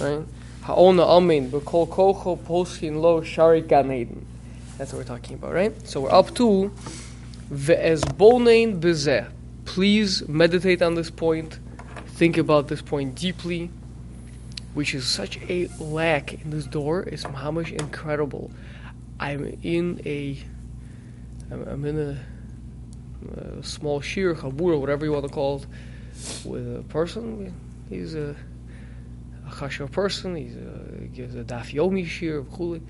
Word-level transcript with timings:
right? 0.00 0.24
Ha'ona 0.62 1.04
amin 1.04 1.50
b'kol 1.50 1.88
kocho 1.88 2.38
poschin 2.38 3.00
lo 3.00 3.22
shari 3.22 3.60
gan 3.60 3.92
Eden. 3.92 4.26
That's 4.78 4.92
what 4.92 4.98
we're 4.98 5.04
talking 5.04 5.36
about, 5.36 5.52
right? 5.54 5.88
So 5.88 6.02
we're 6.02 6.12
up 6.12 6.34
to 6.36 6.70
ve'ezbonein 7.50 8.80
bezeh. 8.80 9.30
Please 9.64 10.26
meditate 10.28 10.82
on 10.82 10.94
this 10.94 11.10
point. 11.10 11.58
Think 12.08 12.36
about 12.36 12.68
this 12.68 12.82
point 12.82 13.14
deeply, 13.14 13.70
which 14.74 14.94
is 14.94 15.06
such 15.06 15.38
a 15.48 15.68
lack 15.78 16.32
in 16.34 16.50
this 16.50 16.66
door. 16.66 17.02
It's 17.02 17.24
mamish 17.24 17.72
incredible. 17.72 18.50
I'm 19.18 19.58
in 19.62 20.00
a, 20.04 20.38
I'm, 21.50 21.84
in 21.84 21.98
a, 21.98 23.58
a 23.58 23.62
small 23.62 24.00
shir, 24.00 24.34
chabur, 24.34 24.78
whatever 24.78 25.04
you 25.04 25.12
want 25.12 25.24
to 25.24 25.30
call 25.30 25.58
it, 25.58 25.66
with 26.44 26.76
a 26.76 26.82
person. 26.84 27.54
He's 27.88 28.14
a 28.14 28.34
chashav 29.56 29.90
person. 29.90 30.36
He's 30.36 30.56
a, 30.56 31.06
gives 31.06 31.34
a 31.34 31.44
daf 31.44 31.72
yomi 31.72 32.06
shir 32.06 32.38
of 32.38 32.46
chuli. 32.46 32.82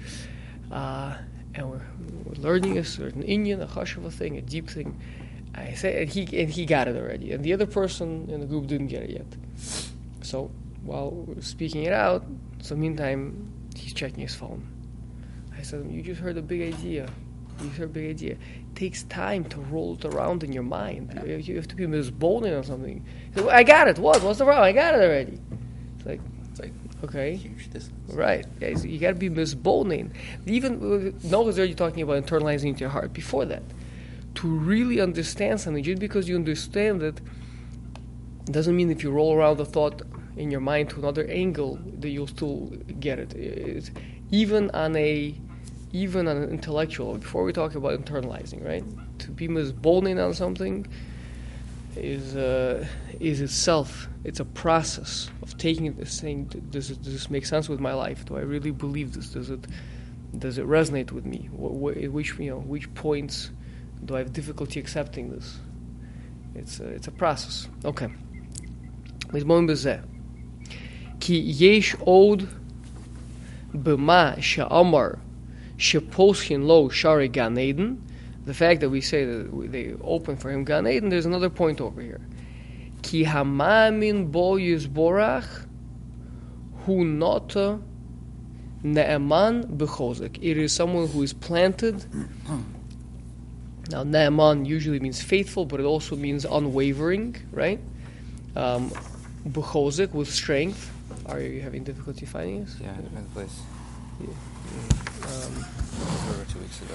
Uh, 0.71 1.17
and 1.55 1.71
we're, 1.71 1.81
we're 2.25 2.43
learning 2.43 2.79
a 2.79 2.85
certain 2.85 3.23
Indian, 3.23 3.63
a 3.63 3.67
chashav 3.67 4.13
thing, 4.13 4.37
a 4.37 4.43
deep 4.43 4.69
thing. 4.69 5.01
I 5.55 5.73
say, 5.73 6.03
and 6.03 6.11
he 6.11 6.23
and 6.39 6.51
he 6.51 6.67
got 6.67 6.87
it 6.87 6.97
already, 6.97 7.33
and 7.33 7.43
the 7.43 7.53
other 7.55 7.67
person 7.67 8.29
in 8.29 8.41
the 8.41 8.47
group 8.47 8.67
didn't 8.67 8.89
get 8.89 9.05
it 9.05 9.11
yet. 9.11 9.27
So 10.23 10.51
while 10.83 11.11
we're 11.11 11.41
speaking 11.41 11.85
it 11.85 11.93
out, 11.93 12.25
so 12.61 12.77
meantime 12.77 13.51
he's 13.75 13.95
checking 13.95 14.21
his 14.21 14.35
phone. 14.35 14.67
I 15.57 15.63
said, 15.63 15.87
"You 15.91 16.03
just 16.03 16.21
heard 16.21 16.37
a 16.37 16.43
big 16.43 16.75
idea. 16.75 17.09
You 17.63 17.71
heard 17.71 17.85
a 17.85 17.93
big 17.93 18.11
idea. 18.11 18.33
It 18.33 18.75
takes 18.75 19.05
time 19.05 19.45
to 19.45 19.61
roll 19.61 19.95
it 19.95 20.05
around 20.05 20.45
in 20.45 20.53
your 20.53 20.63
mind. 20.63 21.19
You, 21.25 21.57
have 21.57 21.69
to 21.69 21.77
be 21.77 21.87
misboning 21.87 22.59
or 22.59 22.63
something." 22.63 23.03
Said, 23.35 23.45
well, 23.47 23.57
I 23.57 23.63
got 23.63 23.89
it. 23.89 23.99
What? 23.99 24.23
What's 24.23 24.39
the 24.39 24.45
problem? 24.45 24.65
I 24.65 24.73
got 24.73 24.95
it 24.95 25.01
already. 25.03 25.41
It's 25.97 26.07
like 26.07 26.21
okay. 27.05 27.37
huge 27.37 27.71
distance. 27.71 28.13
Right. 28.13 28.47
Yeah, 28.61 28.69
you 28.69 28.99
got 28.99 29.09
to 29.09 29.15
be 29.15 29.31
misboning. 29.31 30.11
Even 30.47 30.75
uh, 30.75 31.29
Noah's 31.29 31.59
already 31.59 31.75
talking 31.75 32.03
about 32.03 32.25
internalizing 32.25 32.69
into 32.69 32.81
your 32.81 32.91
heart. 32.91 33.13
Before 33.13 33.45
that, 33.45 33.63
to 34.37 34.49
really 34.49 35.01
understand 35.01 35.61
something, 35.61 35.83
just 35.83 36.01
because 36.01 36.29
you 36.29 36.37
understand 36.37 37.03
it, 37.03 37.21
doesn't 38.47 38.77
mean 38.77 38.91
if 38.91 39.03
you 39.03 39.11
roll 39.11 39.35
around 39.35 39.57
the 39.57 39.65
thought 39.65 40.03
in 40.37 40.51
your 40.51 40.61
mind 40.61 40.91
to 40.91 40.99
another 40.99 41.27
angle 41.27 41.79
that 41.99 42.11
you'll 42.11 42.27
still 42.27 42.67
get 43.01 43.19
it. 43.19 43.35
It's, 43.35 43.91
even 44.31 44.71
on 44.71 44.97
a 44.97 45.35
even 45.93 46.29
on 46.29 46.37
an 46.37 46.51
intellectual, 46.51 47.17
before 47.17 47.45
we 47.45 47.53
talk 47.53 47.75
about 47.75 47.99
internalizing, 48.05 48.65
right? 48.65 48.85
To 49.21 49.31
be 49.31 49.49
misboning 49.49 50.23
on 50.23 50.35
something 50.35 50.87
is 51.96 52.36
uh, 52.36 52.86
is 53.20 53.42
itself 53.42 54.08
it's 54.24 54.40
a 54.40 54.46
process 54.46 55.30
of 55.42 55.58
taking 55.58 55.86
it 55.88 56.08
saying 56.08 56.46
does 56.70 56.90
it, 56.92 57.02
does 57.04 57.14
this 57.14 57.30
make 57.30 57.46
sense 57.46 57.68
with 57.68 57.80
my 57.80 57.94
life 57.94 58.24
do 58.26 58.38
I 58.38 58.42
really 58.42 58.72
believe 58.72 59.14
this 59.14 59.30
does 59.30 59.50
it 59.50 59.66
does 60.38 60.58
it 60.58 60.66
resonate 60.66 61.12
with 61.12 61.26
me 61.26 61.50
what, 61.52 61.74
what, 61.74 61.98
which 62.10 62.40
you 62.40 62.50
know 62.50 62.60
which 62.60 62.94
points 62.96 63.52
do 64.06 64.16
I 64.16 64.20
have 64.20 64.32
difficulty 64.32 64.80
accepting 64.80 65.32
this 65.32 65.60
it's 66.56 66.80
a, 66.80 66.88
it's 66.88 67.08
a 67.08 67.12
process 67.12 67.68
okay 67.84 68.10
מזמון 69.34 69.68
בזה 69.68 69.98
כי 71.20 71.54
יש 71.60 71.96
עוד 72.00 72.44
במה 73.74 74.34
שאמר 74.40 75.08
שפוסחין 75.78 76.62
לו 76.62 76.90
שערי 76.92 77.28
גן 77.28 77.58
עדן 77.58 77.96
the 78.47 78.55
fact 78.55 78.81
that 78.81 78.91
we 78.91 79.01
say 79.01 79.25
that 79.25 79.73
they 79.73 79.95
open 80.01 80.37
for 80.37 80.51
him 80.51 80.65
Gan 80.65 80.87
Eden, 80.87 81.09
there's 81.09 81.27
another 81.27 81.51
point 81.51 81.81
over 81.81 82.01
here. 82.01 82.21
Ki 83.03 83.25
hamamin 83.25 84.31
bo 84.31 84.55
yizborach 84.55 85.67
hu 86.85 87.05
nota 87.05 87.81
ne'eman 88.85 89.65
b'chozek. 89.77 90.39
It 90.41 90.57
is 90.57 90.73
someone 90.73 91.09
who 91.09 91.23
is 91.23 91.33
planted. 91.33 92.05
Now, 93.89 94.03
ne'eman 94.03 94.67
usually 94.67 94.99
means 94.99 95.23
faithful, 95.23 95.65
but 95.65 95.79
it 95.79 95.85
also 95.85 96.17
means 96.17 96.45
unwavering, 96.45 97.37
right? 97.53 97.79
Um, 98.57 98.91
b'chozek, 99.49 100.11
with 100.11 100.29
strength. 100.29 100.93
Are 101.27 101.41
you 101.41 101.61
having 101.61 101.85
difficulty 101.85 102.27
finding 102.27 102.65
this? 102.65 102.77
Yeah, 102.81 102.93
different 102.95 103.33
place. 103.33 103.61
Um, 105.23 105.65
Over 106.31 106.45
two 106.51 106.59
weeks 106.59 106.83
ago. 106.83 106.95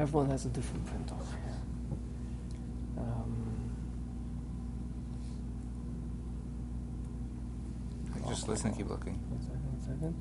Everyone 0.00 0.30
has 0.30 0.46
a 0.46 0.48
different 0.48 0.86
print 0.86 1.12
over 1.12 1.36
here. 1.44 1.60
Um, 2.96 3.70
Just 8.26 8.48
listen, 8.48 8.72
keep 8.72 8.88
looking. 8.88 9.12
one 9.12 9.42
second, 9.42 9.60
one 9.70 9.80
second. 9.84 10.14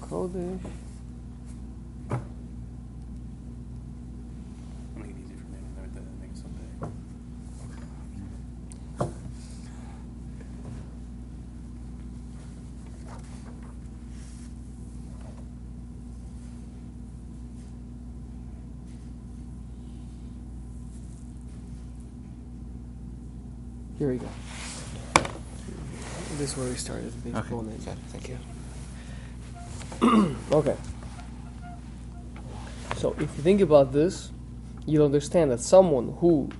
Kodesh. 0.00 0.64
Make 4.96 5.10
it 5.10 5.16
easy 5.22 5.34
for 5.34 5.48
me 5.48 5.58
to 5.58 5.64
learn 5.78 5.90
to 5.92 6.00
make 6.18 6.30
it 6.30 6.38
someday. 6.38 6.94
Here 24.04 24.12
we 24.12 24.18
go. 24.18 24.28
This 26.36 26.52
is 26.52 26.56
where 26.58 26.68
we 26.68 26.74
started. 26.74 27.10
the 27.24 27.38
Okay, 27.38 27.48
full 27.48 27.62
name. 27.62 27.78
got 27.86 27.96
thank 28.08 28.28
you. 28.28 28.36
Okay. 30.52 30.76
So 32.96 33.12
if 33.14 33.20
you 33.20 33.26
think 33.42 33.62
about 33.62 33.94
this, 33.94 34.30
you'll 34.84 35.06
understand 35.06 35.52
that 35.52 35.60
someone 35.60 36.18
who 36.20 36.50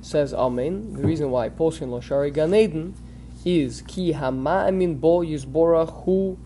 says 0.00 0.32
Amen, 0.32 0.94
the 0.94 1.02
reason 1.02 1.30
why 1.30 1.50
Poshin 1.50 1.88
Loshari 1.88 2.32
Gan 2.32 2.54
Eden 2.54 2.94
is 3.44 3.82
Ki 3.82 4.14
Hama'amin 4.14 4.98
Bo 4.98 5.18
Yisborach 5.18 6.04
Hu 6.06 6.38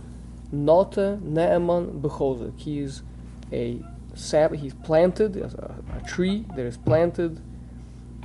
Nota 0.50 1.20
Ne'eman 1.22 2.00
Bechozek. 2.00 2.58
He 2.58 2.80
is 2.80 3.02
a 3.52 3.78
sap, 4.16 4.54
he's 4.54 4.74
planted, 4.74 5.36
as 5.36 5.54
a, 5.54 5.72
a 6.02 6.04
tree 6.04 6.46
that 6.56 6.66
is 6.66 6.76
planted 6.76 7.40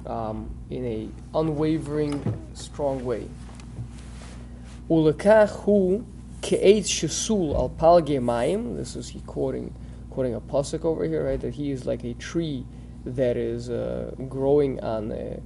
um, 0.09 0.49
in 0.69 0.85
a 0.85 1.37
unwavering, 1.37 2.49
strong 2.53 3.05
way. 3.05 3.27
Ulekach 4.89 5.49
Hu 5.63 6.05
shesul 6.41 7.53
al 7.55 7.69
palge 7.69 8.19
mayim. 8.19 8.75
This 8.75 8.95
is 8.95 9.09
he 9.09 9.19
quoting 9.21 9.73
quoting 10.09 10.33
a 10.33 10.41
pasuk 10.41 10.83
over 10.83 11.05
here, 11.05 11.25
right? 11.25 11.39
That 11.39 11.53
he 11.53 11.71
is 11.71 11.85
like 11.85 12.03
a 12.03 12.13
tree 12.15 12.65
that 13.05 13.37
is 13.37 13.69
uh, 13.69 14.11
growing 14.27 14.79
on 14.81 15.11
a, 15.11 15.39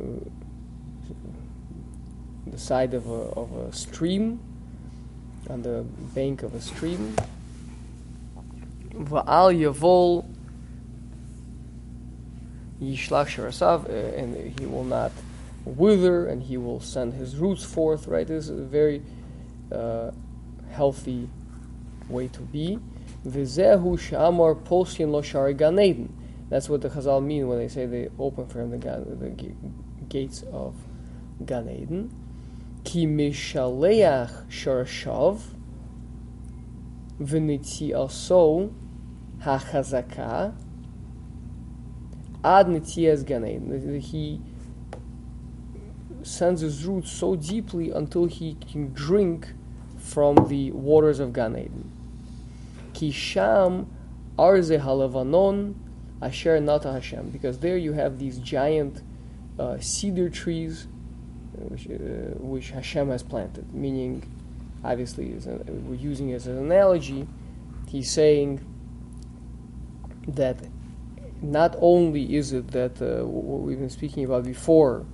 uh, 0.00 0.02
the 2.46 2.58
side 2.58 2.94
of 2.94 3.06
a, 3.06 3.12
of 3.12 3.52
a 3.52 3.72
stream, 3.72 4.40
on 5.50 5.62
the 5.62 5.84
bank 6.14 6.42
of 6.42 6.54
a 6.54 6.60
stream. 6.60 7.14
Va'al 8.94 9.54
yavol 9.54 10.24
yishlach 12.80 13.26
sharasav, 13.26 13.88
uh, 13.88 13.92
and 13.92 14.58
he 14.58 14.66
will 14.66 14.84
not 14.84 15.12
wither, 15.64 16.26
and 16.26 16.42
he 16.42 16.56
will 16.56 16.80
send 16.80 17.14
his 17.14 17.36
roots 17.36 17.64
forth. 17.64 18.06
Right, 18.06 18.26
this 18.26 18.48
is 18.48 18.60
a 18.60 18.64
very 18.64 19.02
uh, 19.72 20.10
healthy 20.70 21.28
way 22.08 22.28
to 22.28 22.40
be. 22.40 22.78
V'zehu 23.26 23.98
shamar 23.98 24.54
poshin 24.62 25.10
lo 25.10 25.22
shari 25.22 25.54
gan 25.54 25.78
Eden. 25.78 26.12
That's 26.48 26.68
what 26.68 26.80
the 26.80 26.88
Chazal 26.88 27.24
mean 27.24 27.48
when 27.48 27.58
they 27.58 27.68
say 27.68 27.86
they 27.86 28.08
open 28.18 28.46
for 28.46 28.60
him 28.60 28.70
the, 28.70 28.78
the 28.78 29.30
g- 29.30 29.54
gates 30.08 30.44
of 30.52 30.76
Gan 31.44 31.68
Eden. 31.68 32.14
Ki 32.84 33.06
mishaleach 33.06 34.48
sharshav 34.48 35.40
v'nitzi 37.20 37.90
aso 37.90 38.72
hachazaka 39.42 40.54
ad 42.46 42.68
nitzias 42.68 43.26
Gan 43.26 43.44
Eden. 43.44 44.00
He 44.00 44.40
sends 46.22 46.60
his 46.60 46.84
roots 46.86 47.10
so 47.10 47.34
deeply 47.34 47.90
until 47.90 48.26
he 48.26 48.54
can 48.54 48.92
drink 48.92 49.52
from 49.98 50.36
the 50.48 50.70
waters 50.70 51.18
of 51.18 51.32
Gan 51.32 51.56
Eden. 51.58 51.90
Ki 52.94 53.10
arze 53.10 54.80
halavanon 54.80 55.74
asher 56.22 56.60
nata 56.60 56.92
Hashem. 56.92 57.30
Because 57.30 57.58
there 57.58 57.76
you 57.76 57.92
have 57.94 58.18
these 58.18 58.38
giant 58.38 59.02
uh, 59.58 59.78
cedar 59.80 60.30
trees 60.30 60.86
uh, 60.86 61.64
which, 61.64 61.86
uh, 61.88 61.92
which 62.38 62.70
Hashem 62.70 63.08
has 63.10 63.22
planted. 63.24 63.74
Meaning, 63.74 64.22
obviously, 64.84 65.34
we're 65.34 65.94
using 65.96 66.28
it 66.30 66.34
as 66.34 66.46
an 66.46 66.58
analogy. 66.58 67.26
He's 67.88 68.10
saying 68.10 68.64
that 70.28 70.58
not 71.46 71.76
only 71.78 72.36
is 72.36 72.52
it 72.52 72.68
that 72.72 73.00
uh, 73.00 73.24
what 73.24 73.62
we've 73.62 73.78
been 73.78 73.90
speaking 73.90 74.24
about 74.24 74.44
before, 74.44 75.06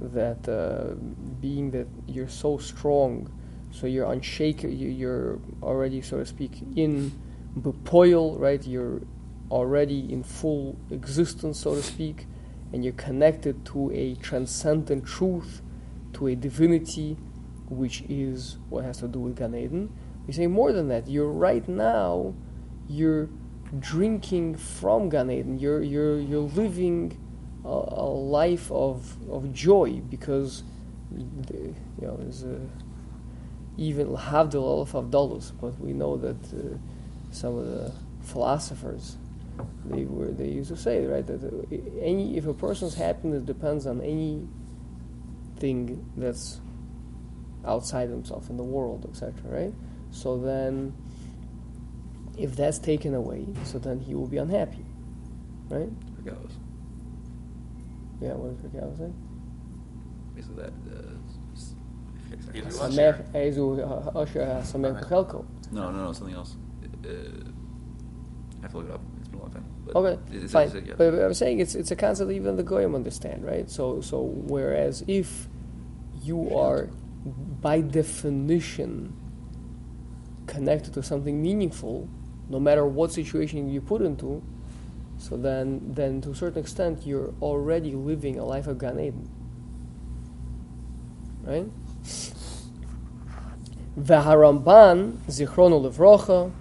that 0.00 0.48
uh, 0.48 0.94
being 1.40 1.70
that 1.70 1.86
you're 2.06 2.28
so 2.28 2.58
strong, 2.58 3.30
so 3.70 3.86
you're 3.86 4.10
unshaken, 4.10 4.76
you're 4.76 5.38
already, 5.62 6.02
so 6.02 6.18
to 6.18 6.26
speak, 6.26 6.62
in 6.76 7.12
bepoil, 7.56 8.38
right? 8.38 8.64
You're 8.66 9.00
already 9.50 10.12
in 10.12 10.22
full 10.22 10.76
existence, 10.90 11.60
so 11.60 11.74
to 11.74 11.82
speak, 11.82 12.26
and 12.72 12.84
you're 12.84 12.94
connected 12.94 13.64
to 13.66 13.90
a 13.92 14.14
transcendent 14.16 15.06
truth, 15.06 15.62
to 16.14 16.26
a 16.28 16.34
divinity, 16.34 17.16
which 17.68 18.02
is 18.08 18.58
what 18.68 18.84
has 18.84 18.98
to 18.98 19.08
do 19.08 19.20
with 19.20 19.36
Gan 19.36 19.54
Eden. 19.54 19.92
We 20.26 20.32
say 20.32 20.46
more 20.46 20.72
than 20.72 20.88
that. 20.88 21.08
You're 21.08 21.30
right 21.30 21.66
now, 21.68 22.34
you're 22.88 23.28
drinking 23.78 24.56
from 24.56 25.08
Gan 25.08 25.30
Eden. 25.30 25.58
You're 25.58 25.82
you're 25.82 26.18
you're 26.18 26.40
living 26.40 27.18
a, 27.64 27.68
a 27.68 28.06
life 28.06 28.70
of 28.70 29.16
of 29.30 29.52
joy 29.52 30.00
because 30.08 30.62
the, 31.10 31.74
you 32.00 32.06
know 32.06 32.16
there's 32.16 32.44
a, 32.44 32.60
even 33.76 34.08
Havdil 34.08 34.82
of 34.82 34.92
Avdalus, 34.92 35.52
but 35.60 35.78
we 35.80 35.92
know 35.92 36.16
that 36.16 36.36
uh, 36.52 36.76
some 37.30 37.58
of 37.58 37.66
the 37.66 37.92
philosophers 38.20 39.16
they 39.84 40.04
were 40.04 40.30
they 40.30 40.48
used 40.48 40.68
to 40.70 40.76
say 40.76 41.04
right 41.04 41.26
that 41.26 41.42
uh, 41.44 41.50
any 42.00 42.36
if 42.36 42.46
a 42.46 42.54
person's 42.54 42.94
happiness 42.94 43.42
depends 43.42 43.86
on 43.86 44.00
anything 44.00 44.48
that's 46.16 46.60
outside 47.64 48.08
himself 48.08 48.50
in 48.50 48.56
the 48.56 48.64
world, 48.64 49.06
etc. 49.08 49.32
Right? 49.44 49.74
So 50.12 50.38
then, 50.38 50.92
if 52.38 52.54
that's 52.54 52.78
taken 52.78 53.14
away, 53.14 53.46
so 53.64 53.78
then 53.78 53.98
he 53.98 54.14
will 54.14 54.28
be 54.28 54.36
unhappy, 54.36 54.84
right? 55.68 55.90
Regardless. 56.18 56.52
Yeah, 58.20 58.34
what 58.34 58.54
does 58.62 58.72
Raquel 58.72 58.94
say? 58.96 59.10
Basically 60.34 60.62
that. 60.62 60.72
Uh, 60.86 61.12
s- 61.56 61.74
Either 62.54 62.68
s- 62.68 62.78
one. 62.78 62.92
Samech 62.92 63.32
ezu 63.32 64.16
asher 64.16 64.46
samech 64.62 65.02
b'chelko. 65.02 65.44
no, 65.72 65.90
no, 65.90 66.04
no, 66.04 66.12
something 66.12 66.36
else. 66.36 66.56
Uh, 67.04 67.08
I 67.08 68.62
have 68.62 68.70
to 68.70 68.76
look 68.78 68.86
it 68.88 68.92
up. 68.92 69.00
It's 69.18 69.28
been 69.28 69.40
a 69.40 69.42
long 69.42 69.50
time. 69.50 69.64
But 69.84 69.96
Okay, 69.96 70.36
it's- 70.36 70.52
fine. 70.52 70.68
it's- 70.68 70.86
yeah. 70.86 70.94
But 70.96 71.14
I'm 71.14 71.34
saying 71.34 71.58
it's 71.58 71.74
it's 71.74 71.90
a 71.90 71.96
concept 71.96 72.28
that 72.28 72.34
even 72.34 72.56
the 72.56 72.62
goyim 72.62 72.94
understand, 72.94 73.44
right? 73.44 73.68
So 73.68 74.00
so 74.00 74.22
whereas 74.22 75.02
if 75.08 75.48
you 76.22 76.54
are 76.56 76.88
by 77.60 77.80
definition 77.80 79.12
connected 80.52 80.92
to 80.92 81.02
something 81.02 81.40
meaningful, 81.40 82.08
no 82.50 82.60
matter 82.60 82.86
what 82.86 83.10
situation 83.10 83.70
you 83.72 83.80
put 83.80 84.02
into, 84.02 84.42
so 85.16 85.36
then 85.36 85.80
then 85.94 86.20
to 86.20 86.30
a 86.30 86.34
certain 86.34 86.60
extent 86.60 87.06
you're 87.06 87.32
already 87.40 87.94
living 87.94 88.38
a 88.38 88.44
life 88.44 88.66
of 88.66 88.76
Gan 88.78 89.00
Eden. 89.00 89.28
Right? 91.42 91.68
V'haramban 93.98 95.16
zichrono 95.28 95.80
levrocha. 95.80 96.52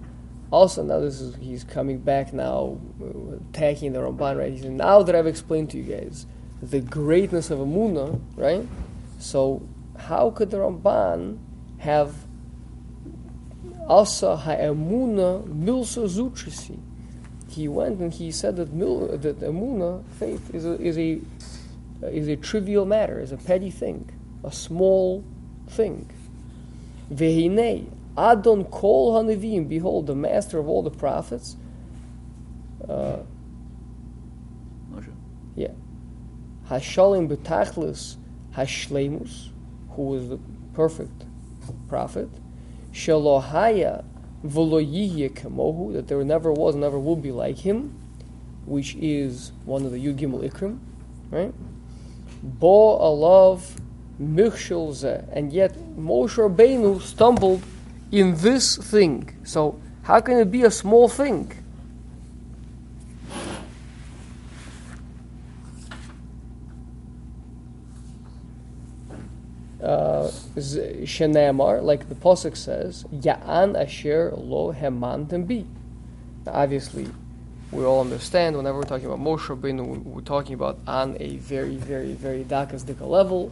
Also, 0.52 0.84
now 0.84 1.00
this 1.00 1.20
is 1.20 1.36
he's 1.36 1.64
coming 1.64 2.00
back 2.00 2.34
now, 2.34 2.78
uh, 3.02 3.36
attacking 3.50 3.94
the 3.94 4.00
Ramban, 4.00 4.38
right? 4.38 4.52
He 4.52 4.60
said, 4.60 4.72
now 4.72 5.02
that 5.02 5.16
I've 5.16 5.28
explained 5.28 5.70
to 5.72 5.78
you 5.78 5.84
guys 5.84 6.26
the 6.62 6.82
greatness 6.82 7.50
of 7.50 7.60
Amuna, 7.60 8.20
right? 8.36 8.68
So, 9.20 9.68
how 9.98 10.30
could 10.30 10.52
the 10.52 10.58
Ramban 10.58 11.40
have 11.80 12.14
Asa 13.90 14.38
ha'emuna 14.38 15.44
milsa 15.48 16.08
zutrisi? 16.08 16.80
He 17.50 17.68
went 17.68 18.00
and 18.00 18.14
he 18.14 18.32
said 18.32 18.56
that 18.56 18.72
mil, 18.72 19.18
that 19.18 19.42
Amuna 19.42 20.04
faith 20.20 20.54
is 20.54 20.66
a 20.66 20.82
is 20.82 20.98
a 20.98 21.20
is 22.04 22.28
a 22.30 22.38
trivial 22.38 22.86
matter, 22.86 23.20
is 23.20 23.32
a 23.32 23.38
petty 23.38 23.70
thing, 23.70 24.10
a 24.44 24.52
small 24.52 25.24
thing. 25.68 26.10
Vehine 27.14 27.90
Adon 28.18 28.66
Kol 28.66 29.14
Hanevim, 29.14 29.68
behold, 29.68 30.08
the 30.08 30.16
master 30.16 30.60
of 30.60 30.68
all 30.68 30.84
the 30.84 30.92
prophets. 30.92 31.56
Uh, 32.88 33.18
Moshe. 34.92 35.12
yeah. 35.56 35.72
Hashalim 36.70 37.30
Betachlis 37.30 38.18
Hashlemus, 38.54 39.50
who 39.92 40.04
was 40.04 40.30
the 40.30 40.40
perfect 40.74 41.26
prophet. 41.88 42.30
Shalohaya 42.94 44.04
Voloyihye 44.46 45.32
Kamohu, 45.34 45.94
that 45.94 46.08
there 46.08 46.24
never 46.24 46.52
was, 46.52 46.76
and 46.76 46.82
never 46.82 47.00
will 47.00 47.16
be 47.16 47.32
like 47.32 47.60
him, 47.60 47.98
which 48.66 48.96
is 48.96 49.52
one 49.66 49.86
of 49.86 49.92
the 49.92 49.98
Yud 49.98 50.18
Gimel 50.18 50.50
Ikrim, 50.50 50.80
right? 51.30 51.54
Bo 52.44 52.98
Alav 53.00 53.80
Michshel 54.20 55.28
and 55.32 55.52
yet 55.52 55.74
Moshe 55.98 56.38
Rabbeinu 56.38 57.02
stumbled 57.02 57.64
in 58.12 58.36
this 58.36 58.78
thing. 58.78 59.38
So 59.44 59.80
how 60.04 60.20
can 60.20 60.38
it 60.38 60.52
be 60.52 60.64
a 60.64 60.72
small 60.72 61.08
thing? 61.08 61.52
Uh, 69.82 70.32
like 70.56 72.08
the 72.10 72.16
pasuk 72.16 72.56
says, 72.56 73.04
Ya'an 73.12 73.76
Asher 73.80 74.32
Lo 74.36 74.72
Heman 74.72 75.26
Tembi. 75.26 75.66
Now, 76.46 76.52
Obviously, 76.54 77.08
we 77.72 77.84
all 77.84 78.02
understand 78.02 78.58
whenever 78.58 78.78
we're 78.78 78.84
talking 78.84 79.06
about 79.08 79.20
Moshe 79.20 79.48
Rabbeinu, 79.48 79.88
we- 79.88 79.98
we're 80.00 80.22
talking 80.22 80.54
about 80.54 80.78
on 80.86 81.16
a 81.20 81.38
very, 81.38 81.78
very, 81.78 82.14
very 82.14 82.44
dakasdika 82.44 83.08
level. 83.08 83.52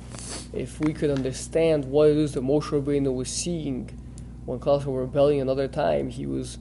If 0.53 0.79
we 0.79 0.93
could 0.93 1.09
understand 1.09 1.85
what 1.85 2.09
it 2.09 2.17
is 2.17 2.33
that 2.33 2.43
Moshe 2.43 2.69
Rabbeinu 2.69 3.13
was 3.13 3.29
seeing 3.29 3.89
when 4.45 4.59
Klaus 4.59 4.85
was 4.85 4.95
rebelling 4.95 5.39
another 5.39 5.67
time, 5.67 6.09
he 6.09 6.25
was, 6.25 6.57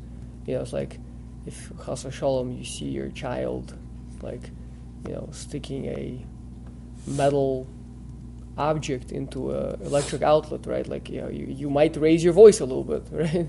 you 0.46 0.54
know, 0.54 0.62
it's 0.62 0.72
like 0.72 0.98
if 1.46 1.72
Chas 1.84 2.06
Shalom, 2.10 2.52
you 2.52 2.64
see 2.64 2.86
your 2.86 3.08
child, 3.08 3.74
like, 4.22 4.50
you 5.06 5.14
know, 5.14 5.28
sticking 5.32 5.86
a 5.86 6.24
metal 7.06 7.66
object 8.58 9.12
into 9.12 9.52
a 9.52 9.74
electric 9.84 10.22
outlet, 10.22 10.66
right? 10.66 10.86
Like, 10.86 11.08
you 11.08 11.20
know, 11.20 11.28
you, 11.28 11.46
you 11.46 11.70
might 11.70 11.96
raise 11.96 12.22
your 12.22 12.32
voice 12.32 12.60
a 12.60 12.64
little 12.64 12.84
bit, 12.84 13.04
right? 13.12 13.46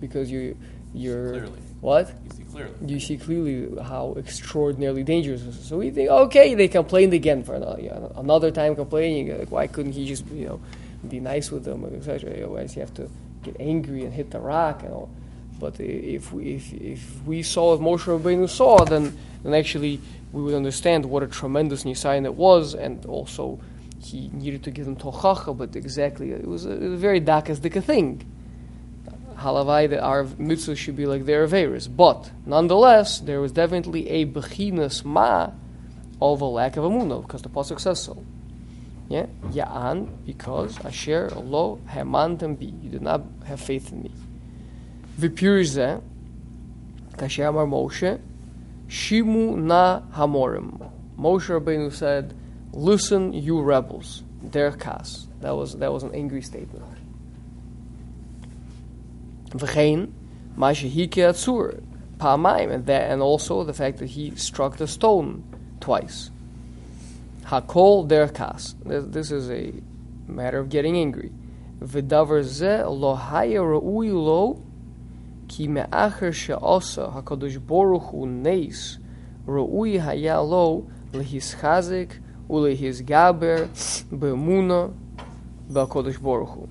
because 0.00 0.30
you, 0.30 0.56
you're 0.94 1.30
Clearly. 1.32 1.60
what? 1.80 2.08
You 2.24 2.30
see 2.36 2.44
clearly. 2.44 2.74
you 2.86 3.00
see 3.00 3.16
clearly 3.16 3.82
how 3.82 4.14
extraordinarily 4.18 5.02
dangerous 5.02 5.42
this 5.42 5.56
is. 5.58 5.66
So 5.66 5.78
we 5.78 5.90
think, 5.90 6.10
okay, 6.10 6.54
they 6.54 6.68
complained 6.68 7.14
again 7.14 7.42
for 7.42 7.54
another, 7.54 7.80
you 7.80 7.88
know, 7.88 8.12
another 8.16 8.50
time 8.50 8.76
complaining. 8.76 9.36
Like, 9.38 9.50
why 9.50 9.66
couldn't 9.66 9.92
he 9.92 10.06
just, 10.06 10.26
you 10.28 10.46
know, 10.46 10.60
be 11.08 11.20
nice 11.20 11.50
with 11.50 11.64
them, 11.64 11.84
etc. 11.94 12.30
Otherwise, 12.32 12.76
you 12.76 12.80
have 12.80 12.94
to 12.94 13.08
get 13.42 13.56
angry 13.58 14.04
and 14.04 14.12
hit 14.12 14.30
the 14.30 14.40
rock 14.40 14.82
and 14.82 14.92
all. 14.92 15.10
But 15.58 15.78
if 15.78 16.32
we, 16.32 16.54
if, 16.54 16.72
if 16.72 17.22
we 17.24 17.42
saw 17.42 17.76
what 17.76 17.80
Moshe 17.80 18.04
Rabbeinu 18.06 18.48
saw, 18.48 18.84
then, 18.84 19.16
then 19.42 19.54
actually 19.54 20.00
we 20.32 20.42
would 20.42 20.54
understand 20.54 21.04
what 21.06 21.22
a 21.22 21.26
tremendous 21.26 21.84
nisayin 21.84 22.24
it 22.24 22.34
was, 22.34 22.74
and 22.74 23.04
also 23.06 23.58
he 24.00 24.28
needed 24.32 24.62
to 24.64 24.70
give 24.70 24.86
them 24.86 24.96
tochacha, 24.96 25.56
but 25.56 25.76
exactly, 25.76 26.32
it 26.32 26.46
was 26.46 26.66
a, 26.66 26.72
it 26.72 26.88
was 26.88 26.94
a 26.94 26.96
very 26.96 27.20
dakasdika 27.20 27.82
thing. 27.82 28.24
Halavai 29.36 29.88
that 29.90 30.00
our 30.00 30.24
mitzvah 30.38 30.76
should 30.76 30.96
be 30.96 31.06
like 31.06 31.24
their 31.24 31.46
averis. 31.46 31.88
But 31.94 32.30
nonetheless, 32.46 33.20
there 33.20 33.40
was 33.40 33.52
definitely 33.52 34.08
a 34.08 34.26
bechinas 34.26 35.04
ma 35.04 35.50
of 36.20 36.40
a 36.40 36.44
lack 36.44 36.76
of 36.76 36.84
amunah, 36.84 37.22
because 37.22 37.42
the 37.42 37.48
pasuk 37.48 37.80
says 37.80 38.02
so. 38.02 38.22
Yeah, 39.08 39.26
ya'an 39.50 40.08
because 40.24 40.78
asher 40.84 41.30
lo 41.30 41.80
hemantem 41.88 42.58
bi. 42.58 42.66
You 42.82 42.90
did 42.90 43.02
not 43.02 43.22
have 43.44 43.60
faith 43.60 43.92
in 43.92 44.02
me. 44.02 44.12
V'pirish 45.18 45.76
zeh, 45.76 46.02
kasher 47.16 47.48
amar 47.48 47.66
Moshe, 47.66 48.20
shimu 48.88 49.56
na 49.56 50.00
hamorim. 50.14 50.90
Moshe 51.18 51.48
Rabbeinu 51.60 51.92
said, 51.92 52.34
"Listen, 52.72 53.32
you 53.32 53.60
rebels." 53.60 54.22
Der 54.48 54.72
kas. 54.72 55.26
That 55.40 55.56
was 55.56 55.76
that 55.76 55.92
was 55.92 56.02
an 56.02 56.14
angry 56.14 56.42
statement. 56.42 56.84
V'chein, 59.50 60.12
ma 60.56 60.70
shehike 60.70 61.16
atzur, 61.16 61.82
pa'amayim, 62.18 62.72
and 62.72 62.86
that, 62.86 63.10
and 63.10 63.20
also 63.20 63.64
the 63.64 63.72
fact 63.72 63.98
that 63.98 64.10
he 64.10 64.34
struck 64.36 64.76
the 64.76 64.86
stone 64.86 65.42
twice. 65.80 66.30
Hakol 67.44 68.06
der 68.06 68.28
kas. 68.28 68.76
This, 68.84 69.30
is 69.30 69.50
a 69.50 69.72
matter 70.28 70.58
of 70.58 70.68
getting 70.68 70.96
angry. 70.96 71.32
V'davar 71.80 72.42
ze 72.44 72.84
lo 72.84 73.16
ra'ui 73.16 74.12
lo 74.12 74.62
ki 75.48 75.66
me'acher 75.66 76.32
she'osa 76.32 77.12
hakadosh 77.14 77.58
baruch 77.66 78.10
hu 78.10 78.26
neis 78.26 78.98
ra'ui 79.46 79.98
haya 79.98 80.40
lo 80.40 80.86
lehischazik 81.12 82.20
ulehisgaber 82.54 83.58
be'emuna 84.20 84.80
ba'kadosh 85.74 86.20
baruch 86.26 86.54
hu. 86.56 86.68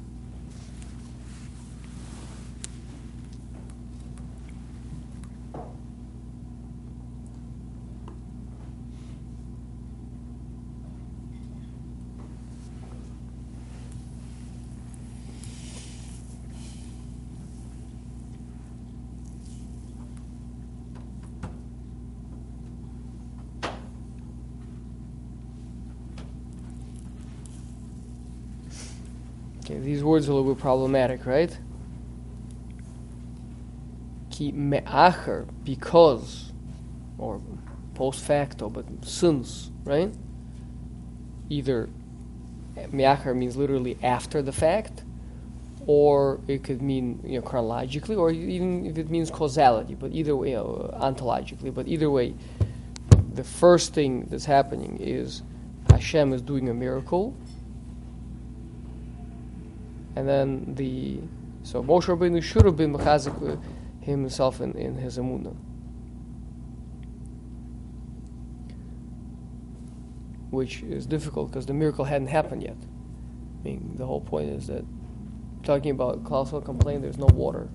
Okay, 29.69 29.79
these 29.79 30.03
words 30.03 30.27
are 30.27 30.31
a 30.31 30.35
little 30.35 30.55
bit 30.55 30.59
problematic, 30.59 31.27
right? 31.27 31.55
Ki 34.31 34.51
me'acher, 34.51 35.45
because, 35.63 36.51
or 37.19 37.39
post 37.93 38.21
facto, 38.21 38.67
but 38.67 38.85
since, 39.03 39.69
right? 39.83 40.11
Either 41.49 41.87
me'acher 42.91 43.35
means 43.35 43.57
literally 43.57 43.95
after 44.01 44.41
the 44.41 44.51
fact, 44.51 45.03
or 45.85 46.39
it 46.47 46.63
could 46.63 46.81
mean 46.81 47.19
you 47.23 47.39
know 47.39 47.43
chronologically, 47.43 48.15
or 48.15 48.31
even 48.31 48.87
if 48.87 48.97
it 48.97 49.11
means 49.11 49.29
causality. 49.29 49.93
But 49.93 50.13
either 50.13 50.35
way, 50.35 50.49
you 50.49 50.55
know, 50.55 50.89
ontologically. 50.99 51.71
But 51.71 51.87
either 51.87 52.09
way, 52.09 52.33
the 53.33 53.43
first 53.43 53.93
thing 53.93 54.25
that's 54.31 54.45
happening 54.45 54.97
is 54.99 55.43
Hashem 55.91 56.33
is 56.33 56.41
doing 56.41 56.69
a 56.69 56.73
miracle, 56.73 57.35
and 60.19 60.27
then 60.27 60.75
the 60.75 61.21
so 61.63 61.81
Moshe 61.81 62.03
Rabbeinu 62.07 62.43
should 62.43 62.65
have 62.65 62.75
been 62.75 62.93
mechazik 62.93 63.57
himself 64.01 64.59
in, 64.59 64.73
in 64.73 64.95
his 64.95 65.17
emunah. 65.17 65.55
Which 70.49 70.81
is 70.83 71.05
difficult 71.05 71.51
because 71.51 71.67
the 71.67 71.73
miracle 71.73 72.03
hadn't 72.03 72.27
happened 72.27 72.63
yet. 72.63 72.75
I 72.75 73.63
mean, 73.63 73.93
the 73.95 74.05
whole 74.05 74.19
point 74.19 74.49
is 74.49 74.67
that 74.67 74.83
talking 75.63 75.91
about 75.91 76.25
Klausel 76.25 76.65
complained 76.65 77.01
there's 77.01 77.17
no 77.17 77.27
water, 77.27 77.69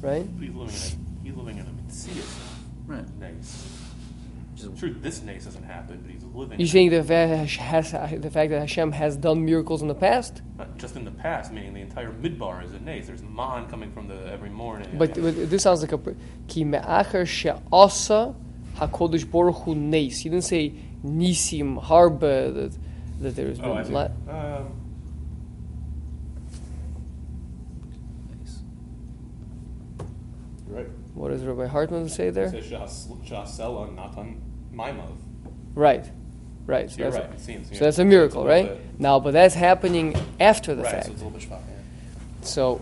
right? 0.00 0.26
He's 0.40 0.54
living 0.54 0.60
in 0.62 0.68
a, 0.68 1.24
he's 1.24 1.34
living 1.36 1.58
in 1.58 1.66
a 1.66 1.72
Messias 1.84 2.40
Right. 2.86 3.04
nace. 3.20 3.93
Just, 4.64 4.78
Sure, 4.78 4.90
this 4.90 5.22
nace 5.22 5.44
doesn't 5.44 5.62
happen, 5.64 6.00
but 6.02 6.10
he's 6.10 6.24
living. 6.24 6.58
You 6.58 6.64
in 6.64 6.70
saying 6.70 6.90
the 6.90 7.02
fact, 7.02 7.50
has, 7.56 7.92
the 7.92 8.30
fact 8.30 8.50
that 8.50 8.60
Hashem 8.60 8.92
has 8.92 9.16
done 9.16 9.44
miracles 9.44 9.82
in 9.82 9.88
the 9.88 9.94
past? 9.94 10.42
Not 10.58 10.76
just 10.78 10.96
in 10.96 11.04
the 11.04 11.10
past, 11.10 11.52
meaning 11.52 11.74
the 11.74 11.80
entire 11.80 12.10
midbar 12.12 12.64
is 12.64 12.72
a 12.72 12.80
nace. 12.80 13.06
There's 13.06 13.22
man 13.22 13.68
coming 13.68 13.92
from 13.92 14.08
the 14.08 14.26
every 14.32 14.50
morning. 14.50 14.88
But, 14.98 15.14
but 15.14 15.50
this 15.50 15.62
sounds 15.62 15.82
like 15.82 15.92
a 15.92 16.14
ki 16.48 16.64
me'acher 16.64 17.26
she'asa 17.26 18.34
hakodesh 18.76 19.30
baruch 19.30 19.56
hu 19.64 19.74
neis. 19.74 20.18
He 20.18 20.28
didn't 20.28 20.44
say 20.44 20.74
nisim 21.04 21.82
harbe 21.82 22.20
that 22.20 22.76
that 23.20 23.36
there's 23.36 23.60
oh, 23.60 23.72
I 23.72 23.82
been 23.82 23.86
see. 23.86 23.94
Um, 24.30 24.72
right. 30.66 30.88
what 31.14 31.28
does 31.30 31.42
Rabbi 31.42 31.66
Hartman 31.66 32.08
say 32.08 32.30
there? 32.30 32.46
It 32.46 32.64
says 32.64 33.08
Shasela, 33.24 33.94
not 33.94 34.14
Maimav. 34.74 35.16
Right, 35.74 36.04
right. 36.66 36.90
So 36.90 36.98
You're 36.98 37.10
that's, 37.10 37.26
right. 37.26 37.34
It 37.34 37.40
seems. 37.40 37.78
so 37.78 37.84
that's 37.84 37.98
a 37.98 38.04
miracle, 38.04 38.44
right? 38.44 38.78
Now, 38.98 39.20
but 39.20 39.32
that's 39.32 39.54
happening 39.54 40.16
after 40.40 40.74
the 40.74 40.82
right. 40.82 40.92
fact. 40.92 41.06
So 41.06 41.12
it's 41.12 41.22
a 41.22 41.24
little 41.24 41.38
bit 41.38 41.48
shvach, 41.48 41.60
yeah. 41.68 42.46
So 42.46 42.80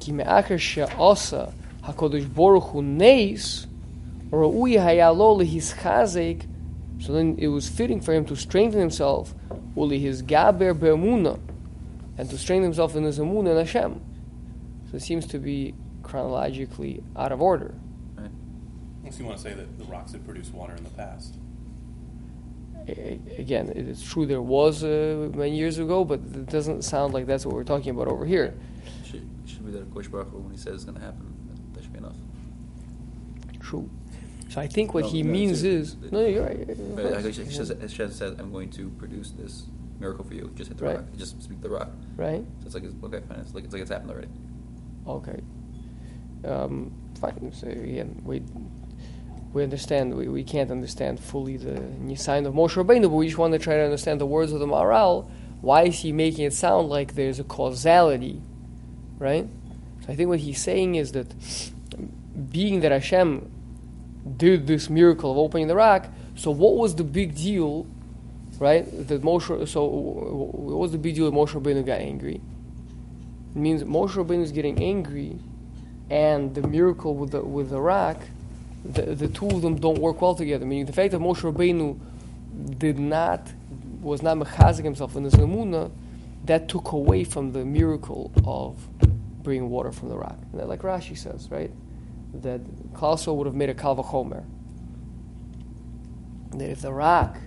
ki 0.00 0.12
me'acher 0.12 0.58
she'asa 0.58 1.52
hakodesh 1.82 2.32
baruch 2.32 2.64
hu 2.64 2.82
neis 2.82 3.66
ra'ui 4.30 4.74
hayalo 4.74 5.40
lehischazek. 5.42 6.46
So 7.00 7.12
then 7.12 7.36
it 7.38 7.48
was 7.48 7.68
fitting 7.68 8.00
for 8.00 8.12
him 8.12 8.24
to 8.26 8.36
strengthen 8.36 8.80
himself 8.80 9.34
uli 9.76 9.98
his 9.98 10.22
gaber 10.22 10.78
be'emuna 10.78 11.38
and 12.16 12.30
to 12.30 12.38
strengthen 12.38 12.64
himself 12.64 12.94
in 12.94 13.02
his 13.02 13.18
emunah 13.18 13.50
in 13.50 13.56
Hashem. 13.56 14.00
So 14.90 14.96
it 14.96 15.02
seems 15.02 15.26
to 15.28 15.38
be 15.38 15.74
chronologically 16.02 17.02
out 17.16 17.32
of 17.32 17.42
order. 17.42 17.74
Right. 19.04 19.12
Unless 19.12 19.18
you 19.20 19.26
want 19.26 19.36
to 19.38 19.42
say 19.42 19.52
that 19.54 19.78
the 19.78 19.84
rocks 19.84 20.12
had 20.12 20.24
produced 20.24 20.52
water 20.54 20.74
in 20.74 20.82
the 20.84 20.90
past. 20.90 21.34
A- 22.88 23.12
a- 23.12 23.40
Again, 23.40 23.68
it 23.70 23.86
is 23.88 24.02
true 24.02 24.26
there 24.26 24.42
was 24.42 24.82
uh, 24.84 25.30
many 25.34 25.56
years 25.56 25.78
ago, 25.78 26.04
but 26.04 26.20
it 26.20 26.46
doesn't 26.46 26.82
sound 26.82 27.14
like 27.14 27.26
that's 27.26 27.44
what 27.46 27.54
we're 27.54 27.64
talking 27.64 27.90
about 27.90 28.08
over 28.08 28.24
here. 28.24 28.54
Should, 29.04 29.28
should 29.46 29.64
be 29.64 29.72
that 29.72 29.92
Kosh 29.92 30.08
Baruch 30.08 30.30
Hu, 30.30 30.38
when 30.38 30.52
he 30.52 30.56
says 30.58 30.74
it's 30.74 30.84
going 30.84 30.96
to 30.98 31.04
happen. 31.04 31.26
That, 31.48 31.74
that 31.74 31.82
should 31.82 31.92
be 31.92 31.98
enough. 31.98 32.16
True. 33.60 33.88
So 34.48 34.60
I 34.60 34.66
think 34.66 34.94
what 34.94 35.04
No, 35.04 35.10
he 35.10 35.22
no, 35.22 35.30
means 35.32 35.62
it's- 35.64 35.96
is 35.96 36.12
no, 36.12 36.24
you're 36.26 36.44
right. 36.44 36.60
of 36.68 36.96
But 36.96 37.02
course. 37.02 37.14
like, 37.14 37.24
Hashem 37.24 37.50
says, 37.50 37.68
Hashem 37.80 38.10
says, 38.12 38.38
I'm 38.38 38.52
going 38.52 38.70
to 38.70 38.88
produce 38.90 39.30
this 39.30 39.64
miracle 39.98 40.24
for 40.24 40.34
you. 40.34 40.50
Just 40.54 40.68
hit 40.68 40.78
the 40.78 40.84
Right. 40.84 40.96
rock. 40.96 41.04
Just 41.16 41.42
speak 41.42 41.60
the 41.60 41.70
rock. 41.70 41.90
right. 42.16 42.44
So 42.60 42.66
it's 42.66 42.74
like, 42.74 42.84
it's, 42.84 42.94
okay, 43.04 43.20
fine. 43.28 43.38
It's 43.40 43.54
like, 43.54 43.64
it's 43.64 43.72
like 43.72 43.82
it's 43.82 43.90
happened 43.90 44.10
already. 44.10 44.28
Okay. 45.06 45.40
Um, 46.44 46.92
fine. 47.20 47.50
So 47.54 47.66
again, 47.68 48.20
we 48.24 48.42
we 49.54 49.62
understand. 49.62 50.14
We, 50.14 50.28
we 50.28 50.44
can't 50.44 50.70
understand 50.70 51.20
fully 51.20 51.56
the 51.56 51.80
Nisayan 51.80 52.44
of 52.44 52.54
Moshe 52.54 52.74
Rabbeinu, 52.74 53.02
but 53.02 53.10
we 53.10 53.26
just 53.26 53.38
want 53.38 53.52
to 53.52 53.58
try 53.58 53.76
to 53.76 53.84
understand 53.84 54.20
the 54.20 54.26
words 54.26 54.52
of 54.52 54.58
the 54.58 54.66
Maharal. 54.66 55.30
Why 55.60 55.84
is 55.84 56.00
he 56.00 56.12
making 56.12 56.44
it 56.44 56.52
sound 56.52 56.90
like 56.90 57.14
there's 57.14 57.38
a 57.38 57.44
causality, 57.44 58.42
right? 59.18 59.48
So 60.04 60.12
I 60.12 60.16
think 60.16 60.28
what 60.28 60.40
he's 60.40 60.60
saying 60.60 60.96
is 60.96 61.12
that, 61.12 61.32
being 62.50 62.80
that 62.80 62.90
Hashem 62.90 63.50
did 64.36 64.66
this 64.66 64.90
miracle 64.90 65.30
of 65.30 65.38
opening 65.38 65.68
the 65.68 65.76
rock, 65.76 66.08
so 66.34 66.50
what 66.50 66.74
was 66.76 66.96
the 66.96 67.04
big 67.04 67.36
deal, 67.36 67.86
right? 68.58 68.84
That 69.08 69.22
Moshe. 69.22 69.68
So 69.68 69.84
what 69.84 70.78
was 70.78 70.92
the 70.92 70.98
big 70.98 71.14
deal 71.14 71.30
that 71.30 71.36
Moshe 71.36 71.52
Rabbeinu 71.52 71.86
got 71.86 72.00
angry? 72.00 72.40
It 73.54 73.56
means 73.56 73.84
Moshe 73.84 74.10
Rabbeinu 74.10 74.42
is 74.42 74.50
getting 74.50 74.82
angry, 74.82 75.38
and 76.10 76.54
the 76.54 76.66
miracle 76.66 77.14
with 77.14 77.30
the 77.30 77.42
with 77.42 77.70
the 77.70 77.80
rock, 77.80 78.18
the, 78.84 79.02
the 79.14 79.28
two 79.28 79.48
of 79.48 79.62
them 79.62 79.76
don't 79.76 79.98
work 79.98 80.20
well 80.20 80.34
together. 80.34 80.66
Meaning 80.66 80.86
the 80.86 80.92
fact 80.92 81.12
that 81.12 81.20
Moshe 81.20 81.40
Rabbeinu 81.40 81.98
did 82.78 82.98
not 82.98 83.52
was 84.00 84.22
not 84.22 84.36
mechazik 84.36 84.84
himself 84.84 85.16
in 85.16 85.24
his 85.24 85.34
emuna, 85.34 85.90
that 86.44 86.68
took 86.68 86.92
away 86.92 87.24
from 87.24 87.52
the 87.52 87.64
miracle 87.64 88.30
of 88.44 88.86
bringing 89.42 89.70
water 89.70 89.90
from 89.90 90.10
the 90.10 90.16
rock. 90.16 90.38
That, 90.52 90.68
like 90.68 90.80
Rashi 90.80 91.16
says, 91.16 91.50
right, 91.50 91.70
that 92.34 92.62
Klauso 92.92 93.34
would 93.34 93.46
have 93.46 93.54
made 93.54 93.70
a 93.70 93.74
kalvachomer. 93.74 94.44
That 96.50 96.70
if 96.70 96.82
the 96.82 96.92
rock, 96.92 97.38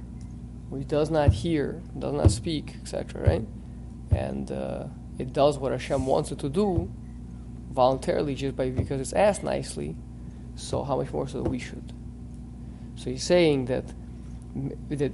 which 0.70 0.88
does 0.88 1.12
not 1.12 1.32
hear, 1.32 1.82
does 1.98 2.14
not 2.14 2.32
speak, 2.32 2.76
etc., 2.82 3.22
right, 3.22 3.46
and 4.12 4.52
uh, 4.52 4.86
it 5.20 5.34
does 5.34 5.60
what 5.60 5.72
Hashem 5.72 6.06
wants 6.08 6.32
it 6.32 6.40
to 6.40 6.50
do 6.50 6.92
voluntarily 7.70 8.34
just 8.34 8.56
by 8.56 8.72
because 8.72 9.00
it's 9.00 9.14
asked 9.14 9.44
nicely, 9.44 9.96
so 10.58 10.84
how 10.84 10.98
much 10.98 11.14
more 11.14 11.28
so 11.28 11.42
we 11.44 11.60
should? 11.60 11.94
So 12.96 13.12
he's 13.12 13.24
saying 13.24 13.66
that 13.66 13.86
that 14.90 15.12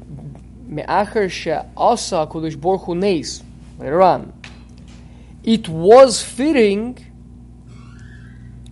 me'acher 0.68 1.30
she'asa 1.30 2.28
Kodesh 2.28 2.60
Baruch 2.60 2.88
neis 2.98 3.44
later 3.78 4.02
on, 4.02 4.34
it 5.44 5.68
was 5.68 6.24
fitting 6.24 6.98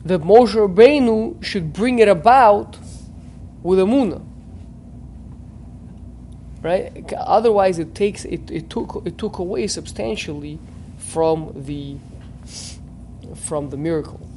that 0.06 0.22
Moshe 0.22 0.56
Rabbeinu 0.56 1.44
should 1.44 1.74
bring 1.74 2.00
it 2.00 2.08
about 2.08 2.78
with 3.62 3.80
a 3.80 3.84
munah. 3.84 4.26
Right? 6.62 7.12
Otherwise, 7.14 7.80
it 7.80 7.94
takes 7.94 8.24
it, 8.24 8.50
it 8.50 8.70
took 8.70 9.04
it 9.06 9.18
took 9.18 9.40
away 9.40 9.68
substantially 9.68 10.58
from 10.98 11.52
the 11.56 11.98
from 13.36 13.72
the 13.72 13.78
miracle. 13.78 14.31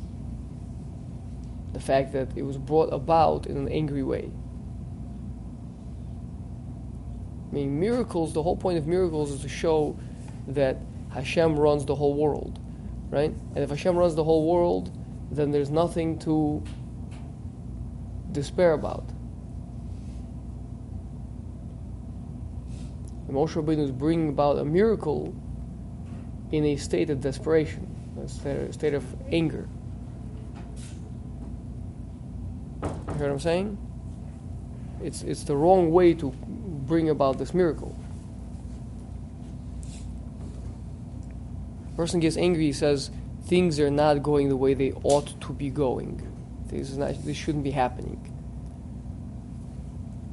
The 1.74 1.80
fact 1.80 2.12
that 2.12 2.28
it 2.36 2.42
was 2.42 2.56
brought 2.56 2.92
about 2.92 3.46
in 3.46 3.56
an 3.56 3.68
angry 3.68 4.02
way. 4.02 4.30
I 7.50 7.54
mean, 7.54 7.78
miracles. 7.78 8.32
The 8.32 8.42
whole 8.42 8.56
point 8.56 8.78
of 8.78 8.86
miracles 8.86 9.30
is 9.30 9.42
to 9.42 9.48
show 9.48 9.98
that 10.48 10.78
Hashem 11.10 11.58
runs 11.58 11.84
the 11.84 11.94
whole 11.94 12.14
world, 12.14 12.58
right? 13.10 13.34
And 13.54 13.58
if 13.58 13.70
Hashem 13.70 13.96
runs 13.96 14.14
the 14.14 14.24
whole 14.24 14.50
world, 14.50 14.96
then 15.30 15.50
there's 15.50 15.70
nothing 15.70 16.18
to 16.20 16.62
despair 18.32 18.72
about. 18.72 19.08
Moshe 23.28 23.54
Rabbeinu 23.54 23.82
is 23.82 23.90
bringing 23.90 24.28
about 24.28 24.58
a 24.58 24.64
miracle 24.64 25.34
in 26.52 26.64
a 26.64 26.76
state 26.76 27.10
of 27.10 27.20
desperation, 27.20 27.88
a 28.16 28.72
state 28.72 28.94
of 28.94 29.04
anger. 29.32 29.68
You 33.14 33.20
hear 33.20 33.28
what 33.28 33.34
I'm 33.34 33.40
saying? 33.40 33.78
It's, 35.02 35.22
it's 35.22 35.44
the 35.44 35.56
wrong 35.56 35.90
way 35.90 36.14
to 36.14 36.30
bring 36.30 37.08
about 37.10 37.38
this 37.38 37.54
miracle. 37.54 37.96
person 41.96 42.20
gets 42.20 42.36
angry, 42.36 42.64
he 42.64 42.72
says 42.72 43.10
things 43.44 43.78
are 43.78 43.90
not 43.90 44.22
going 44.22 44.48
the 44.48 44.56
way 44.56 44.74
they 44.74 44.92
ought 45.04 45.40
to 45.40 45.52
be 45.52 45.70
going. 45.70 46.20
This, 46.66 46.90
is 46.90 46.98
not, 46.98 47.14
this 47.24 47.36
shouldn't 47.36 47.64
be 47.64 47.70
happening. 47.70 48.30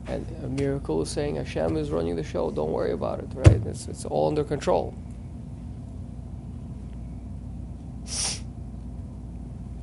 And 0.07 0.25
a 0.43 0.47
miracle 0.47 1.01
is 1.01 1.09
saying 1.09 1.35
Hashem 1.35 1.77
is 1.77 1.91
running 1.91 2.15
the 2.15 2.23
show. 2.23 2.51
Don't 2.51 2.71
worry 2.71 2.91
about 2.91 3.19
it, 3.19 3.27
right? 3.33 3.61
It's, 3.65 3.87
it's 3.87 4.05
all 4.05 4.27
under 4.27 4.43
control. 4.43 4.95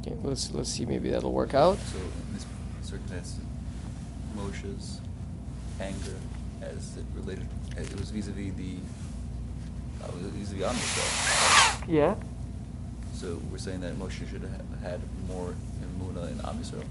Okay, 0.00 0.16
let's 0.22 0.52
let's 0.52 0.70
see. 0.70 0.84
Maybe 0.84 1.10
that'll 1.10 1.32
work 1.32 1.54
out. 1.54 1.78
So 3.08 3.14
in 3.14 3.20
this 3.20 3.34
circumstance, 3.34 3.40
Moshe's 4.36 5.00
anger, 5.80 6.16
as 6.62 6.96
it 6.96 7.04
related, 7.14 7.46
as 7.76 7.90
it 7.90 7.98
was 7.98 8.10
vis-a-vis 8.10 8.54
the, 8.54 8.74
uh, 10.04 10.10
vis-a-vis 10.12 10.64
Am 10.64 10.74
Yisrael. 10.74 11.84
Yeah. 11.88 12.14
So 13.14 13.40
we're 13.50 13.58
saying 13.58 13.80
that 13.80 13.98
Moshe 13.98 14.28
should 14.30 14.42
have 14.42 14.82
had 14.82 15.00
more 15.26 15.54
Emunah 15.82 16.30
in 16.30 16.40
Am 16.44 16.58
Yisrael, 16.58 16.84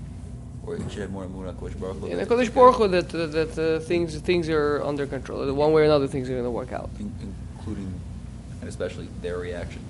or 0.66 0.76
he 0.78 0.90
should 0.90 1.02
have 1.04 1.12
more 1.12 1.26
Emunah 1.26 1.54
Kodesh 1.54 1.80
Baruch 1.80 1.98
Hu. 1.98 2.08
In 2.08 2.18
the 2.18 2.26
Kodesh 2.26 2.54
Baruch 2.54 2.76
Hu, 2.76 2.88
that 2.90 3.10
that, 3.10 3.32
that 3.56 3.60
uh, 3.76 3.80
things 3.82 4.16
things 4.20 4.50
are 4.50 4.82
under 4.84 5.06
control. 5.06 5.46
That 5.46 5.54
One 5.54 5.72
way 5.72 5.84
or 5.84 5.86
another, 5.86 6.08
things 6.08 6.30
are 6.30 6.34
going 6.34 6.44
to 6.44 6.52
work 6.52 6.74
out. 6.74 6.90
in- 7.00 7.14
including 7.58 7.94
and 8.62 8.70
especially 8.70 9.08
their 9.22 9.38
reaction 9.38 9.82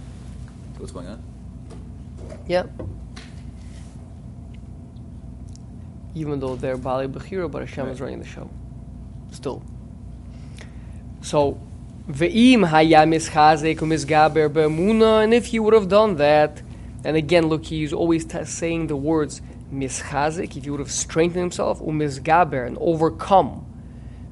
to 0.76 0.80
what's 0.82 0.92
going 0.92 1.08
on. 1.08 1.24
Yeah. 2.48 2.66
Even 6.18 6.40
though 6.40 6.56
they're 6.56 6.78
Bali 6.78 7.08
Bechira, 7.08 7.50
but 7.50 7.60
Hashem 7.62 7.88
is 7.90 8.02
running 8.02 8.20
the 8.20 8.26
show. 8.26 8.50
Still. 9.32 9.62
So, 11.22 11.60
Ve'im 12.10 12.66
haya 12.66 13.06
mischazek 13.06 13.78
u'mizgaber 13.78 14.52
be'emuna, 14.52 15.24
and 15.24 15.34
if 15.34 15.48
he 15.48 15.60
would 15.60 15.74
have 15.74 15.90
done 15.90 16.16
that, 16.16 16.62
and 17.04 17.18
again, 17.18 17.48
look, 17.48 17.66
he's 17.66 17.92
always 17.92 18.26
t- 18.26 18.46
saying 18.46 18.88
the 18.88 18.96
words 18.96 19.42
mischazek, 19.72 20.56
if 20.56 20.64
he 20.64 20.70
would 20.70 20.80
have 20.80 20.92
strengthened 20.92 21.42
himself, 21.42 21.82
u'mizgaber, 21.82 22.66
and 22.66 22.78
overcome. 22.80 23.66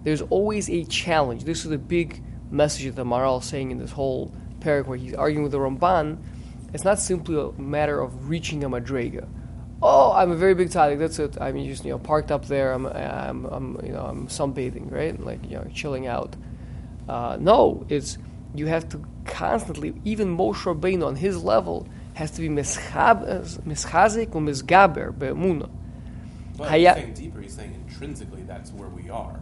There's 0.03 0.21
always 0.21 0.69
a 0.69 0.85
challenge. 0.85 1.43
This 1.43 1.65
is 1.65 1.69
the 1.69 1.77
big 1.77 2.23
message 2.49 2.85
that 2.85 2.95
the 2.95 3.03
Maharal 3.03 3.41
is 3.41 3.45
saying 3.45 3.71
in 3.71 3.77
this 3.79 3.91
whole 3.91 4.33
paragraph 4.61 4.87
where 4.87 4.97
he's 4.97 5.13
arguing 5.13 5.43
with 5.43 5.51
the 5.51 5.59
Ramban. 5.59 6.17
It's 6.73 6.83
not 6.83 6.99
simply 6.99 7.37
a 7.37 7.51
matter 7.59 7.99
of 7.99 8.29
reaching 8.29 8.63
a 8.63 8.69
madrega. 8.69 9.27
Oh, 9.81 10.13
I'm 10.13 10.31
a 10.31 10.35
very 10.35 10.55
big 10.55 10.69
tzaddik. 10.69 10.99
That's 10.99 11.19
it. 11.19 11.37
I'm 11.39 11.63
just 11.65 11.83
you 11.83 11.91
know 11.91 11.99
parked 11.99 12.31
up 12.31 12.45
there. 12.45 12.73
I'm, 12.73 12.85
I'm, 12.85 13.45
I'm 13.45 13.79
you 13.85 13.91
know 13.91 14.01
I'm 14.01 14.27
sunbathing, 14.27 14.91
right? 14.91 15.19
Like 15.19 15.43
you 15.49 15.57
know 15.57 15.65
chilling 15.73 16.07
out. 16.07 16.35
Uh, 17.07 17.37
no, 17.39 17.85
it's 17.89 18.17
you 18.55 18.67
have 18.67 18.87
to 18.89 19.03
constantly. 19.25 19.93
Even 20.05 20.35
Moshe 20.35 20.63
Rabbeinu 20.63 21.05
on 21.05 21.15
his 21.15 21.43
level 21.43 21.87
has 22.13 22.31
to 22.31 22.41
be 22.41 22.49
mischazik 22.49 24.35
or 24.35 24.41
misgaber 24.41 25.17
be'emuna. 25.17 25.69
But 26.57 26.69
Haya- 26.69 26.93
he's 26.93 27.03
saying 27.03 27.13
deeper, 27.13 27.41
he's 27.41 27.53
saying 27.53 27.73
intrinsically 27.87 28.43
that's 28.43 28.71
where 28.71 28.87
we 28.87 29.09
are. 29.09 29.41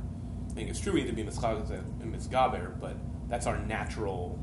I 0.50 0.54
think 0.54 0.70
it's 0.70 0.80
true 0.80 0.94
we 0.94 1.02
need 1.04 1.10
to 1.10 1.14
be 1.16 1.24
mischagaz 1.24 1.70
and 1.70 2.14
misgaber, 2.16 2.80
but 2.80 2.98
that's 3.30 3.46
our 3.46 3.58
natural. 3.60 4.40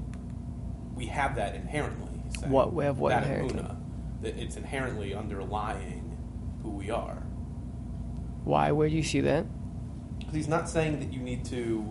We 0.94 1.06
have 1.06 1.34
that 1.36 1.54
inherently. 1.56 2.08
What- 2.46 2.72
we 2.72 2.84
have 2.84 2.98
what 3.00 3.10
that 3.10 3.24
inherently? 3.24 3.60
emunah, 3.60 3.68
that 3.68 3.76
it's 4.22 4.56
inherently 4.56 5.14
underlying 5.14 6.16
who 6.62 6.70
we 6.70 6.90
are. 6.90 7.22
Why? 8.44 8.72
Where 8.72 8.88
do 8.88 8.94
you 8.94 9.02
see 9.02 9.20
that? 9.20 9.46
Because 10.18 10.34
he's 10.34 10.48
not 10.48 10.68
saying 10.68 11.00
that 11.00 11.12
you 11.12 11.20
need 11.20 11.44
to 11.46 11.84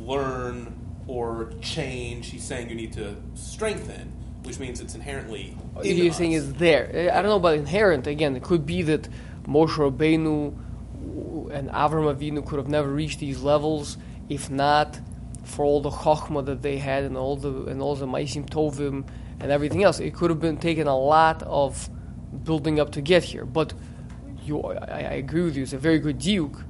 learn 0.00 0.78
or 1.06 1.52
change. 1.60 2.30
He's 2.30 2.44
saying 2.44 2.68
you 2.68 2.74
need 2.74 2.92
to 2.94 3.16
strengthen, 3.34 4.12
which 4.42 4.58
means 4.58 4.80
it's 4.80 4.94
inherently. 4.94 5.56
in 5.82 5.96
You're 5.96 6.10
us. 6.10 6.16
saying 6.16 6.32
it's 6.32 6.52
there. 6.52 7.10
I 7.12 7.20
don't 7.22 7.30
know 7.30 7.36
about 7.36 7.54
inherent. 7.54 8.06
Again, 8.06 8.36
it 8.36 8.42
could 8.42 8.66
be 8.66 8.82
that 8.82 9.08
Moshe 9.44 9.76
Rabbeinu 9.76 10.54
and 11.52 11.68
Avram 11.70 12.14
Avinu 12.14 12.44
could 12.44 12.58
have 12.58 12.68
never 12.68 12.88
reached 12.88 13.20
these 13.20 13.42
levels 13.42 13.98
if 14.28 14.50
not 14.50 14.98
for 15.44 15.64
all 15.64 15.80
the 15.80 15.90
chokhmah 15.90 16.44
that 16.46 16.62
they 16.62 16.78
had 16.78 17.04
and 17.04 17.16
all 17.16 17.36
the 17.36 17.64
and 17.66 17.82
all 17.82 17.94
the 17.94 18.06
maisim 18.06 18.48
tovim 18.48 19.04
and 19.40 19.50
everything 19.50 19.82
else. 19.82 20.00
It 20.00 20.14
could 20.14 20.30
have 20.30 20.40
been 20.40 20.56
taken 20.56 20.86
a 20.86 20.96
lot 20.96 21.42
of 21.42 21.88
building 22.44 22.80
up 22.80 22.92
to 22.92 23.00
get 23.00 23.24
here. 23.24 23.44
But 23.44 23.72
you, 24.42 24.62
I, 24.62 24.74
I 24.74 25.14
agree 25.14 25.42
with 25.42 25.56
you. 25.56 25.62
It's 25.62 25.72
a 25.72 25.78
very 25.78 25.98
good 25.98 26.18
duke 26.18 26.60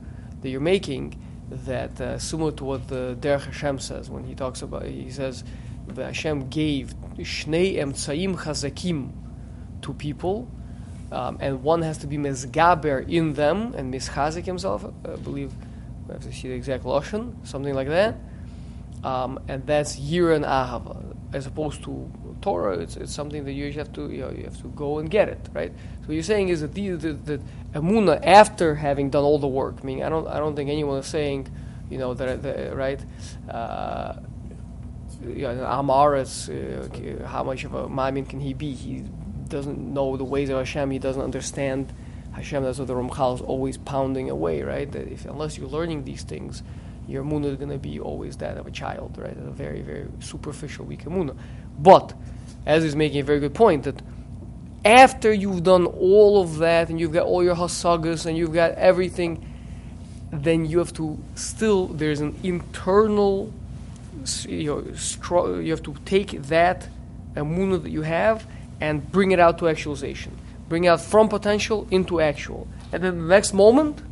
that 0.40 0.48
you're 0.48 0.60
making. 0.60 1.20
That 1.50 2.00
uh, 2.00 2.18
similar 2.18 2.52
to 2.52 2.64
what 2.64 2.88
the 2.88 3.16
Derech 3.20 3.44
Hashem 3.44 3.78
says 3.78 4.08
when 4.08 4.24
he 4.24 4.34
talks 4.34 4.62
about. 4.62 4.86
He 4.86 5.10
says 5.10 5.44
that 5.88 6.06
Hashem 6.06 6.48
gave 6.48 6.94
shnei 7.18 7.76
emtsaim 7.76 8.34
chazakim 8.34 9.12
to 9.82 9.92
people, 9.92 10.48
um, 11.12 11.36
and 11.40 11.62
one 11.62 11.82
has 11.82 11.98
to 11.98 12.06
be 12.06 12.16
mezgaber 12.16 13.06
in 13.08 13.34
them 13.34 13.74
and 13.74 13.92
mischazik 13.92 14.46
himself. 14.46 14.84
I 15.04 15.16
believe 15.16 15.52
we 16.08 16.14
have 16.14 16.22
to 16.22 16.32
see 16.32 16.48
the 16.48 16.54
exact 16.54 16.84
lashon, 16.84 17.46
something 17.46 17.74
like 17.74 17.88
that. 17.88 18.16
Um, 19.04 19.38
and 19.46 19.66
that's 19.66 19.96
yira 19.96 20.36
and 20.36 20.44
ahava, 20.46 21.14
as 21.34 21.46
opposed 21.46 21.84
to 21.84 22.10
Torah. 22.40 22.78
It's, 22.78 22.96
it's 22.96 23.12
something 23.12 23.44
that 23.44 23.52
you 23.52 23.72
have 23.72 23.92
to 23.94 24.10
you, 24.10 24.22
know, 24.22 24.30
you 24.30 24.44
have 24.44 24.60
to 24.62 24.68
go 24.68 24.98
and 24.98 25.10
get 25.10 25.28
it, 25.28 25.48
right? 25.52 25.72
So 26.00 26.06
what 26.06 26.14
you're 26.14 26.22
saying 26.22 26.48
is 26.48 26.60
that 26.60 26.74
the, 26.74 26.90
the, 26.90 27.40
the 27.72 28.20
after 28.28 28.74
having 28.76 29.10
done 29.10 29.24
all 29.24 29.38
the 29.38 29.48
work. 29.48 29.76
I 29.82 29.84
mean, 29.84 30.02
I 30.02 30.08
don't 30.08 30.26
I 30.28 30.38
don't 30.38 30.54
think 30.54 30.70
anyone 30.70 30.98
is 30.98 31.06
saying, 31.06 31.48
you 31.90 31.98
know, 31.98 32.14
that, 32.14 32.42
that 32.42 32.76
right. 32.76 33.00
Uh, 33.48 34.14
you 35.22 35.42
know, 35.42 35.54
Amaris, 35.54 36.50
uh, 36.50 37.26
how 37.26 37.42
much 37.42 37.64
of 37.64 37.74
a 37.74 37.88
mamin 37.88 38.26
can 38.26 38.40
he 38.40 38.52
be? 38.52 38.74
He 38.74 39.04
doesn't 39.48 39.78
know 39.78 40.16
the 40.16 40.24
ways 40.24 40.50
of 40.50 40.58
Hashem. 40.58 40.90
He 40.90 40.98
doesn't 40.98 41.22
understand 41.22 41.92
Hashem. 42.32 42.62
That's 42.62 42.78
what 42.78 42.88
the 42.88 42.94
Ramchal 42.94 43.36
is 43.36 43.40
always 43.40 43.78
pounding 43.78 44.28
away, 44.28 44.62
right? 44.62 44.90
That 44.90 45.08
if 45.08 45.24
unless 45.24 45.56
you're 45.56 45.68
learning 45.68 46.04
these 46.04 46.22
things, 46.22 46.62
your 47.06 47.24
emunah 47.24 47.46
is 47.46 47.56
going 47.56 47.70
to 47.70 47.78
be 47.78 48.00
always 48.00 48.36
that 48.38 48.56
of 48.56 48.66
a 48.66 48.70
child, 48.70 49.16
right? 49.18 49.36
A 49.36 49.50
very, 49.50 49.82
very 49.82 50.06
superficial, 50.20 50.84
weak 50.84 51.04
emunah. 51.04 51.36
But, 51.78 52.14
as 52.66 52.82
he's 52.82 52.96
making 52.96 53.20
a 53.20 53.24
very 53.24 53.40
good 53.40 53.54
point, 53.54 53.84
that 53.84 54.00
after 54.84 55.32
you've 55.32 55.62
done 55.62 55.86
all 55.86 56.40
of 56.40 56.58
that 56.58 56.88
and 56.88 57.00
you've 57.00 57.12
got 57.12 57.26
all 57.26 57.42
your 57.42 57.56
hasagas 57.56 58.26
and 58.26 58.36
you've 58.36 58.52
got 58.52 58.72
everything, 58.72 59.50
then 60.30 60.66
you 60.66 60.78
have 60.78 60.92
to 60.94 61.18
still, 61.34 61.86
there's 61.88 62.20
an 62.20 62.38
internal 62.42 63.52
you 64.46 64.84
know, 65.28 65.58
you 65.58 65.70
have 65.70 65.82
to 65.82 65.94
take 66.04 66.42
that 66.44 66.88
emunah 67.34 67.82
that 67.82 67.90
you 67.90 68.02
have 68.02 68.46
and 68.80 69.10
bring 69.10 69.32
it 69.32 69.40
out 69.40 69.58
to 69.58 69.68
actualization. 69.68 70.36
Bring 70.68 70.84
it 70.84 70.88
out 70.88 71.00
from 71.00 71.28
potential 71.28 71.86
into 71.90 72.20
actual. 72.20 72.66
And 72.92 73.02
then 73.02 73.18
the 73.18 73.28
next 73.28 73.52
moment, 73.52 74.02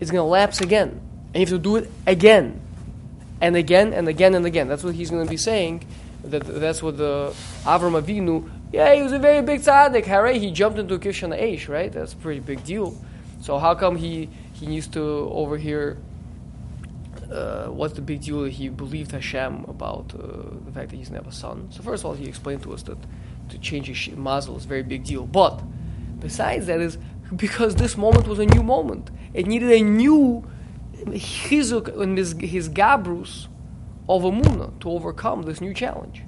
it's 0.00 0.10
going 0.10 0.20
to 0.20 0.28
lapse 0.28 0.60
again. 0.60 1.00
And 1.34 1.36
you 1.36 1.40
have 1.40 1.48
to 1.50 1.58
do 1.58 1.76
it 1.76 1.90
again. 2.06 2.60
And 3.40 3.54
again 3.56 3.92
and 3.92 4.08
again 4.08 4.34
and 4.34 4.46
again. 4.46 4.68
That's 4.68 4.82
what 4.82 4.94
he's 4.94 5.10
going 5.10 5.24
to 5.24 5.30
be 5.30 5.36
saying 5.36 5.84
that 6.24 6.44
that's 6.44 6.82
what 6.82 6.96
the 6.96 7.34
Avram 7.64 8.00
Avinu. 8.00 8.50
Yeah, 8.72 8.94
he 8.94 9.02
was 9.02 9.12
a 9.12 9.18
very 9.18 9.40
big 9.42 9.60
tzaddik. 9.60 10.04
Hooray, 10.04 10.38
he 10.38 10.50
jumped 10.50 10.78
into 10.78 10.98
Kishon 10.98 11.38
Aish, 11.38 11.68
right? 11.68 11.90
That's 11.90 12.12
a 12.12 12.16
pretty 12.16 12.40
big 12.40 12.64
deal. 12.64 12.96
So 13.40 13.58
how 13.58 13.74
come 13.74 13.96
he 13.96 14.28
he 14.52 14.66
needs 14.66 14.88
to 14.88 15.00
overhear? 15.00 15.98
Uh, 17.30 17.66
what's 17.66 17.92
the 17.92 18.00
big 18.00 18.22
deal 18.22 18.44
he 18.44 18.70
believed 18.70 19.12
Hashem 19.12 19.66
about 19.68 20.14
uh, 20.14 20.54
the 20.64 20.72
fact 20.72 20.90
that 20.90 20.96
he's 20.96 21.10
never 21.10 21.28
a 21.28 21.32
son? 21.32 21.68
So 21.70 21.82
first 21.82 22.02
of 22.02 22.06
all, 22.06 22.14
he 22.14 22.26
explained 22.26 22.62
to 22.62 22.72
us 22.72 22.82
that 22.84 22.98
to 23.50 23.58
change 23.58 23.86
his 23.86 24.16
mazel 24.16 24.56
is 24.56 24.64
a 24.64 24.68
very 24.68 24.82
big 24.82 25.04
deal. 25.04 25.26
But 25.26 25.62
besides 26.18 26.66
that 26.66 26.80
is 26.80 26.98
because 27.36 27.76
this 27.76 27.96
moment 27.96 28.26
was 28.26 28.38
a 28.38 28.46
new 28.46 28.62
moment. 28.62 29.10
It 29.34 29.46
needed 29.46 29.70
a 29.70 29.82
new 29.82 30.44
chizuk 31.06 32.00
and 32.00 32.18
his, 32.18 32.32
his 32.40 32.68
gabrus 32.68 33.48
of 34.08 34.22
Amuna 34.22 34.78
to 34.80 34.90
overcome 34.90 35.42
this 35.42 35.60
new 35.60 35.74
challenge. 35.74 36.22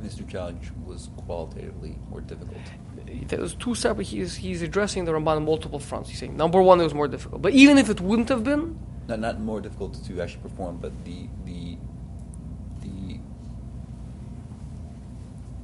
This 0.00 0.18
new 0.20 0.26
challenge 0.26 0.70
was 0.84 1.10
qualitatively 1.16 1.98
more 2.10 2.20
difficult. 2.20 2.58
There 3.28 3.40
was 3.40 3.54
two 3.54 3.74
separate. 3.74 4.08
He's, 4.08 4.36
he's 4.36 4.60
addressing 4.62 5.04
the 5.04 5.12
Ramban 5.12 5.36
on 5.36 5.44
multiple 5.44 5.78
fronts. 5.78 6.10
He's 6.10 6.18
saying 6.18 6.36
number 6.36 6.60
one, 6.60 6.80
it 6.80 6.84
was 6.84 6.94
more 6.94 7.08
difficult. 7.08 7.42
But 7.42 7.52
even 7.52 7.78
if 7.78 7.88
it 7.88 8.00
wouldn't 8.00 8.28
have 8.28 8.44
been, 8.44 8.78
Not 9.06 9.20
not 9.20 9.40
more 9.40 9.60
difficult 9.60 10.02
to 10.06 10.20
actually 10.22 10.42
perform, 10.42 10.78
but 10.78 10.92
the 11.04 11.28
the 11.44 11.76
the 12.80 13.20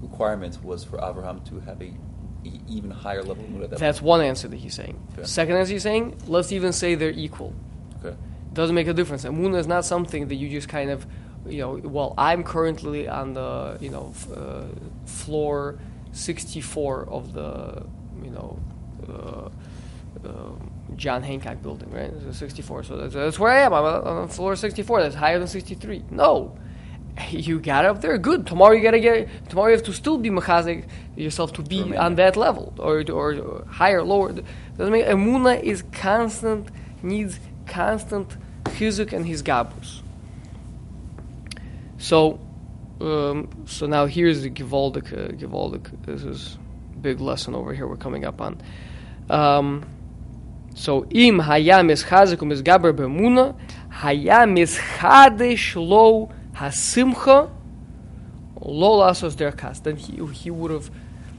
requirement 0.02 0.62
was 0.62 0.84
for 0.84 0.98
Abraham 1.02 1.40
to 1.48 1.60
have 1.60 1.80
a, 1.82 1.90
even 2.68 2.90
higher 2.90 3.22
level 3.22 3.44
of 3.62 3.70
that's 3.78 4.02
one 4.02 4.20
answer 4.20 4.48
that 4.48 4.58
he's 4.58 4.74
saying. 4.74 4.96
Okay. 5.12 5.24
Second 5.24 5.56
answer 5.56 5.72
he's 5.72 5.82
saying, 5.82 6.16
let's 6.26 6.52
even 6.52 6.72
say 6.72 6.94
they're 6.94 7.10
equal. 7.26 7.52
Okay. 7.98 8.16
Doesn't 8.52 8.74
make 8.74 8.88
a 8.88 8.92
difference. 8.94 9.24
Amuna 9.24 9.58
is 9.58 9.66
not 9.66 9.84
something 9.84 10.28
that 10.28 10.34
you 10.34 10.48
just 10.48 10.68
kind 10.68 10.90
of, 10.90 11.06
you 11.46 11.58
know, 11.58 11.80
well, 11.84 12.14
I'm 12.18 12.42
currently 12.42 13.08
on 13.08 13.34
the, 13.34 13.78
you 13.80 13.90
know, 13.90 14.12
f- 14.14 14.32
uh, 14.36 14.62
floor 15.06 15.78
64 16.12 17.08
of 17.08 17.32
the, 17.32 17.84
you 18.22 18.30
know, 18.30 18.58
uh, 19.08 19.48
uh, 20.28 20.52
John 20.96 21.22
Hancock 21.22 21.62
building, 21.62 21.90
right? 21.90 22.12
So 22.24 22.32
64. 22.32 22.84
So 22.84 22.96
that's, 22.96 23.14
that's 23.14 23.38
where 23.38 23.52
I 23.52 23.60
am. 23.60 23.72
I'm 23.72 23.84
on 23.84 24.28
floor 24.28 24.56
64. 24.56 25.02
That's 25.02 25.14
higher 25.14 25.38
than 25.38 25.48
63. 25.48 26.04
No. 26.10 26.56
You 27.30 27.60
got 27.60 27.84
up 27.84 28.00
there, 28.00 28.16
good. 28.18 28.46
Tomorrow 28.46 28.72
you 28.72 28.82
gotta 28.82 29.00
get. 29.00 29.28
Tomorrow 29.48 29.68
you 29.70 29.76
have 29.76 29.84
to 29.86 29.92
still 29.92 30.16
be 30.16 30.30
mechazik 30.30 30.86
yourself 31.16 31.52
to 31.54 31.62
be 31.62 31.94
on 31.96 32.14
that 32.14 32.36
level, 32.36 32.72
or, 32.78 33.04
or, 33.10 33.34
or 33.34 33.64
higher, 33.66 34.02
lower. 34.02 34.32
Doesn't 34.32 34.92
make 34.92 35.04
emuna 35.04 35.60
is 35.60 35.82
constant, 35.92 36.68
needs 37.02 37.38
constant 37.70 38.36
chizuk 38.64 39.12
and 39.12 39.26
his 39.26 39.42
gabus. 39.42 40.02
So, 41.98 42.40
um, 43.00 43.48
so 43.66 43.86
now 43.86 44.06
here's 44.06 44.42
the 44.42 44.50
Givaldic. 44.50 45.12
Uh, 45.12 45.32
Givaldic. 45.32 46.04
This 46.04 46.22
is 46.22 46.58
big 47.00 47.20
lesson 47.20 47.54
over 47.54 47.72
here. 47.72 47.86
We're 47.86 47.96
coming 47.96 48.24
up 48.24 48.40
on. 48.40 48.60
Um, 49.30 49.86
so 50.74 51.06
im 51.10 51.38
haya 51.38 51.82
mischazik 51.82 52.38
umisgaber 52.38 52.92
bemuna 52.92 53.54
haya 53.90 54.46
mischadesh 54.46 55.76
lo 55.76 56.30
hasimcha 56.54 57.50
lo 58.60 59.00
lasos 59.00 59.36
der 59.36 59.52
kas. 59.52 59.80
Then 59.80 59.96
he 59.96 60.24
he 60.32 60.50
would 60.50 60.70
have 60.70 60.90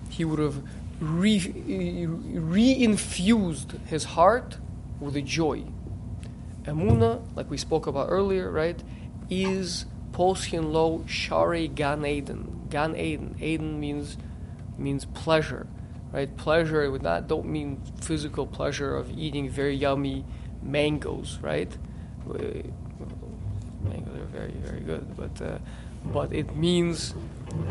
he 0.10 0.26
would 0.26 0.39
have 0.39 0.62
re, 1.00 1.39
reinfused 1.39 3.80
his 3.88 4.04
heart 4.04 4.58
with 5.00 5.15
a 5.15 5.22
joy. 5.22 5.63
Emuna, 6.65 7.21
like 7.36 7.50
we 7.50 7.58
spoke 7.58 7.88
about 7.88 8.08
earlier, 8.10 8.50
right, 8.52 8.82
is 9.30 9.86
poshin 10.12 10.71
lo 10.71 11.04
shari 11.08 11.67
gan 11.67 12.06
Eden. 12.06 12.67
Gan 12.69 12.95
Eden. 12.95 13.36
Eden 13.41 13.80
means 13.80 14.17
means 14.78 15.06
pleasure, 15.06 15.67
right? 16.12 16.36
Pleasure 16.38 16.89
would 16.89 17.02
not 17.02 17.28
don't 17.28 17.47
mean 17.47 17.82
physical 18.02 18.45
pleasure 18.45 18.95
of 18.95 19.12
eating 19.17 19.50
very 19.50 19.76
yummy 19.76 20.24
mangoes, 20.62 21.39
right? 21.41 21.76
Uh, 22.30 22.34
Mangoes 23.84 24.19
are 24.19 24.26
very 24.26 24.52
very 24.52 24.82
good, 24.82 25.17
but 25.17 25.41
uh, 25.41 25.58
but 26.06 26.32
it 26.32 26.56
means 26.56 27.15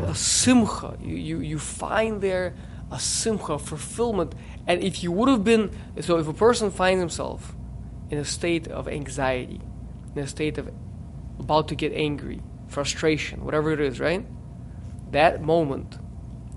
a 0.03 0.13
simcha. 0.13 0.97
You, 1.01 1.15
you 1.15 1.39
you 1.39 1.59
find 1.59 2.21
there 2.21 2.53
a 2.91 2.99
simcha 2.99 3.57
fulfillment, 3.57 4.35
and 4.67 4.83
if 4.83 5.03
you 5.03 5.11
would 5.13 5.29
have 5.29 5.45
been 5.45 5.71
so, 6.01 6.17
if 6.17 6.27
a 6.27 6.33
person 6.33 6.69
finds 6.69 6.99
himself 6.99 7.55
in 8.11 8.17
a 8.17 8.25
state 8.25 8.67
of 8.67 8.89
anxiety, 8.89 9.61
in 10.15 10.21
a 10.21 10.27
state 10.27 10.57
of 10.57 10.69
about 11.39 11.69
to 11.69 11.75
get 11.75 11.93
angry, 11.93 12.41
frustration, 12.67 13.43
whatever 13.45 13.71
it 13.71 13.79
is, 13.79 13.99
right? 13.99 14.25
That 15.11 15.41
moment, 15.41 15.97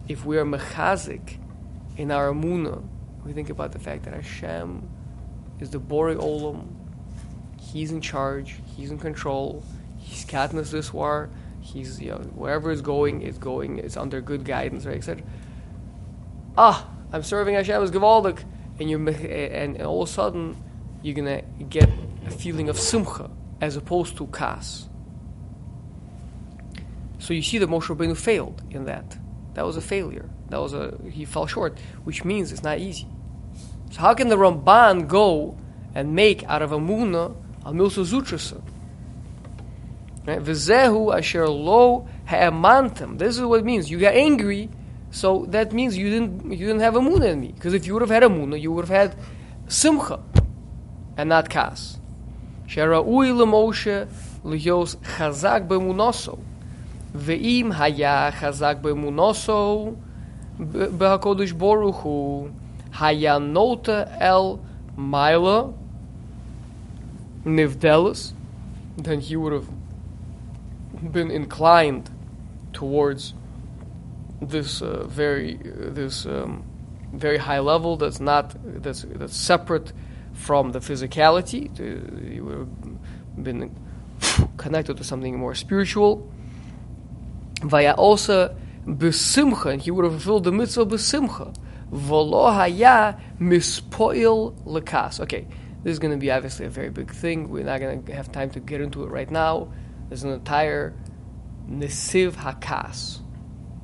if 0.08 0.26
we 0.26 0.36
are 0.36 0.44
mechazik 0.44 1.38
in 1.96 2.10
our 2.10 2.28
amuna, 2.28 2.82
we 3.24 3.32
think 3.32 3.50
about 3.50 3.70
the 3.70 3.78
fact 3.78 4.04
that 4.04 4.14
Hashem 4.14 4.86
is 5.60 5.70
the 5.70 5.78
Borei 5.78 6.16
Olam, 6.16 6.66
He's 7.60 7.92
in 7.92 8.00
charge, 8.00 8.56
He's 8.76 8.90
in 8.90 8.98
control, 8.98 9.62
He's 9.96 10.26
katnas 10.26 10.72
this 10.72 10.92
war, 10.92 11.30
He's 11.60 12.00
you 12.00 12.10
know 12.10 12.18
wherever 12.34 12.72
it's 12.72 12.82
going, 12.82 13.22
it's 13.22 13.38
going, 13.38 13.78
it's 13.78 13.96
under 13.96 14.20
good 14.20 14.44
guidance, 14.44 14.84
right? 14.86 14.96
Etc. 14.96 15.24
Ah, 16.58 16.88
I'm 17.12 17.22
serving 17.22 17.54
Hashem 17.54 17.80
as 17.80 17.92
Gavaldik, 17.92 18.42
and 18.80 19.04
mech- 19.04 19.20
and, 19.20 19.76
and 19.76 19.82
all 19.82 20.02
of 20.02 20.08
a 20.08 20.12
sudden 20.12 20.56
you're 21.04 21.14
gonna 21.14 21.42
get 21.68 21.88
a 22.26 22.30
feeling 22.30 22.70
of 22.70 22.80
simcha 22.80 23.30
as 23.60 23.76
opposed 23.76 24.16
to 24.16 24.26
kas. 24.28 24.88
So 27.18 27.34
you 27.34 27.42
see 27.42 27.58
that 27.58 27.68
Moshe 27.68 27.94
Rabbeinu 27.94 28.16
failed 28.16 28.62
in 28.70 28.86
that. 28.86 29.18
That 29.52 29.66
was 29.66 29.76
a 29.76 29.82
failure. 29.82 30.30
That 30.48 30.60
was 30.62 30.72
a 30.72 30.98
he 31.10 31.26
fell 31.26 31.46
short, 31.46 31.78
which 32.04 32.24
means 32.24 32.52
it's 32.52 32.62
not 32.62 32.78
easy. 32.78 33.06
So 33.90 34.00
how 34.00 34.14
can 34.14 34.28
the 34.28 34.36
Ramban 34.36 35.06
go 35.06 35.58
and 35.94 36.14
make 36.14 36.42
out 36.44 36.62
of 36.62 36.72
a 36.72 36.78
muna 36.78 37.36
a 37.66 37.72
milsa 37.72 38.02
zutrasa? 38.06 38.62
Right? 40.26 40.42
V'zehu 40.42 41.14
asher 41.14 41.46
lo 41.46 42.08
ha'emantam. 42.24 43.18
This 43.18 43.36
is 43.36 43.44
what 43.44 43.60
it 43.60 43.66
means. 43.66 43.90
You 43.90 44.00
got 44.00 44.14
angry, 44.14 44.70
so 45.10 45.44
that 45.50 45.74
means 45.74 45.98
you 45.98 46.08
didn't 46.08 46.50
you 46.50 46.66
didn't 46.66 46.80
have 46.80 46.96
a 46.96 47.00
muna 47.00 47.26
in 47.26 47.40
me. 47.40 47.52
Because 47.52 47.74
if 47.74 47.86
you 47.86 47.92
would 47.92 48.00
have 48.00 48.10
had 48.10 48.22
a 48.22 48.28
muna, 48.28 48.58
you 48.58 48.72
would 48.72 48.88
have 48.88 49.10
had 49.10 49.18
simcha 49.68 50.18
and 51.16 51.28
not 51.28 51.48
kas. 51.48 51.98
Shera'ui 52.66 53.32
l'Moshe 53.32 54.08
l'yos 54.44 54.96
chazak 54.96 55.68
b'munoso. 55.68 56.38
Ve'im 57.14 57.72
haya 57.72 58.32
chazak 58.32 58.80
b'munoso 58.82 59.96
b'hakodesh 60.58 61.52
boruch 61.52 62.02
hu 62.02 62.50
haya 62.90 63.38
nota 63.38 64.16
el 64.20 64.60
maila 64.96 65.74
nivdelis, 67.44 68.32
then 68.96 69.20
he 69.20 69.36
would 69.36 69.52
have 69.52 69.68
been 71.12 71.30
inclined 71.30 72.10
towards 72.72 73.34
this 74.40 74.82
uh, 74.82 75.04
very 75.06 75.56
uh, 75.56 75.90
this 75.90 76.26
um, 76.26 76.64
very 77.12 77.38
high 77.38 77.58
level 77.58 77.96
that's 77.96 78.20
not 78.20 78.54
that's 78.82 79.04
that's 79.08 79.36
separate 79.36 79.92
from 80.34 80.72
the 80.72 80.80
physicality. 80.80 81.74
To, 81.76 82.42
would 82.42 82.58
have 82.58 83.44
been 83.44 83.74
connected 84.56 84.96
to 84.98 85.04
something 85.04 85.38
more 85.38 85.54
spiritual. 85.54 86.30
Vaya 87.62 87.94
also 87.94 88.54
besimcha, 88.86 89.72
and 89.72 89.82
he 89.82 89.90
would 89.90 90.04
have 90.04 90.12
fulfilled 90.14 90.44
the 90.44 90.52
mitzvah 90.52 90.86
besimcha. 90.86 91.54
V'lo 91.90 92.52
haya 92.52 93.18
mispoil 93.40 94.54
lekas. 94.64 95.20
Okay, 95.20 95.46
this 95.82 95.92
is 95.92 95.98
going 95.98 96.12
to 96.12 96.18
be 96.18 96.30
obviously 96.30 96.66
a 96.66 96.70
very 96.70 96.90
big 96.90 97.10
thing. 97.10 97.48
We're 97.48 97.64
not 97.64 97.80
going 97.80 98.02
to 98.04 98.14
have 98.14 98.30
time 98.32 98.50
to 98.50 98.60
get 98.60 98.80
into 98.80 99.04
it 99.04 99.08
right 99.08 99.30
now. 99.30 99.72
There's 100.08 100.24
an 100.24 100.32
entire 100.32 100.94
nesiv 101.68 102.32
hakas, 102.32 103.20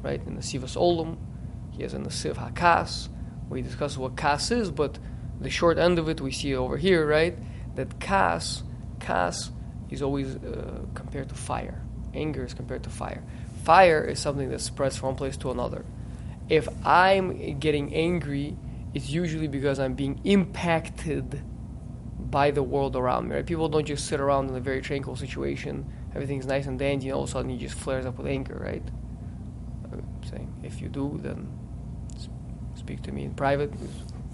right? 0.02 0.20
In 0.26 0.34
the 0.34 0.42
Sivas 0.42 0.76
Olam, 0.76 1.16
he 1.70 1.82
has 1.82 1.94
a 1.94 1.98
nesiv 1.98 2.34
hakas. 2.34 3.08
We 3.48 3.62
discuss 3.62 3.96
what 3.96 4.16
kas 4.16 4.50
is, 4.50 4.70
but 4.70 4.98
the 5.40 5.50
short 5.50 5.78
end 5.78 5.98
of 5.98 6.08
it 6.08 6.20
we 6.20 6.32
see 6.32 6.54
over 6.54 6.76
here, 6.76 7.06
right? 7.06 7.36
That 7.76 7.98
kas, 7.98 8.62
kas 8.98 9.50
is 9.90 10.02
always 10.02 10.36
uh, 10.36 10.80
compared 10.94 11.28
to 11.30 11.34
fire. 11.34 11.82
Anger 12.14 12.44
is 12.44 12.54
compared 12.54 12.82
to 12.84 12.90
fire. 12.90 13.22
Fire 13.64 14.04
is 14.04 14.18
something 14.18 14.50
that 14.50 14.60
spreads 14.60 14.96
from 14.96 15.10
one 15.10 15.16
place 15.16 15.36
to 15.38 15.50
another. 15.50 15.84
If 16.48 16.68
I'm 16.84 17.58
getting 17.58 17.94
angry, 17.94 18.56
it's 18.94 19.08
usually 19.08 19.48
because 19.48 19.78
I'm 19.78 19.94
being 19.94 20.20
impacted 20.24 21.42
by 22.18 22.50
the 22.50 22.62
world 22.62 22.96
around 22.96 23.28
me. 23.28 23.36
Right? 23.36 23.46
People 23.46 23.68
don't 23.68 23.86
just 23.86 24.06
sit 24.06 24.20
around 24.20 24.50
in 24.50 24.56
a 24.56 24.60
very 24.60 24.80
tranquil 24.80 25.16
situation, 25.16 25.90
everything's 26.14 26.46
nice 26.46 26.66
and 26.66 26.78
dandy, 26.78 27.08
and 27.08 27.16
all 27.16 27.24
of 27.24 27.28
a 27.28 27.32
sudden 27.32 27.50
he 27.50 27.56
just 27.56 27.74
flares 27.74 28.06
up 28.06 28.18
with 28.18 28.26
anger, 28.26 28.58
right? 28.60 28.82
I'm 29.92 30.04
saying 30.28 30.52
if 30.62 30.80
you 30.80 30.88
do, 30.88 31.18
then 31.22 31.48
speak 32.74 33.02
to 33.02 33.12
me 33.12 33.24
in 33.24 33.34
private. 33.34 33.72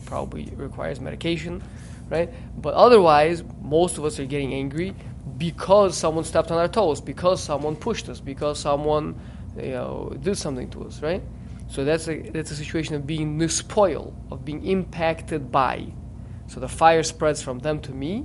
Probably 0.07 0.51
requires 0.57 1.01
medication, 1.01 1.63
right? 2.09 2.33
But 2.57 2.75
otherwise, 2.75 3.45
most 3.61 3.99
of 3.99 4.05
us 4.05 4.19
are 4.19 4.25
getting 4.25 4.55
angry 4.55 4.95
because 5.37 5.97
someone 5.97 6.25
stepped 6.25 6.51
on 6.51 6.59
our 6.59 6.69
toes, 6.69 7.01
because 7.01 7.43
someone 7.43 7.77
pushed 7.77 8.09
us, 8.09 8.21
because 8.21 8.59
someone 8.59 9.21
you 9.57 9.73
know, 9.73 10.17
did 10.23 10.39
something 10.39 10.71
to 10.71 10.85
us, 10.85 11.03
right? 11.03 11.23
So 11.69 11.85
that's 11.85 12.09
a 12.09 12.21
that's 12.31 12.51
a 12.53 12.57
situation 12.57 12.95
of 12.95 13.07
being 13.07 13.39
nispoil, 13.39 14.15
of 14.31 14.45
being 14.45 14.65
impacted 14.65 15.51
by. 15.51 15.93
So 16.47 16.61
the 16.61 16.69
fire 16.69 17.03
spreads 17.03 17.43
from 17.43 17.59
them 17.59 17.81
to 17.81 17.93
me, 17.93 18.25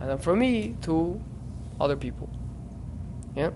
and 0.00 0.08
then 0.08 0.18
from 0.18 0.38
me 0.38 0.76
to 0.82 1.20
other 1.80 1.96
people. 1.96 2.30
Yeah. 3.36 3.50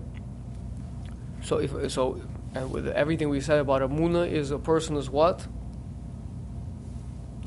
So 1.43 1.57
if 1.57 1.91
so, 1.91 2.21
and 2.55 2.71
with 2.71 2.87
everything 2.89 3.31
we 3.31 3.41
said 3.41 3.59
about 3.59 3.83
a 3.83 3.89
Amuna 3.89 4.31
is 4.31 4.51
a 4.51 4.59
person 4.59 4.97
is 4.97 5.09
what? 5.09 5.47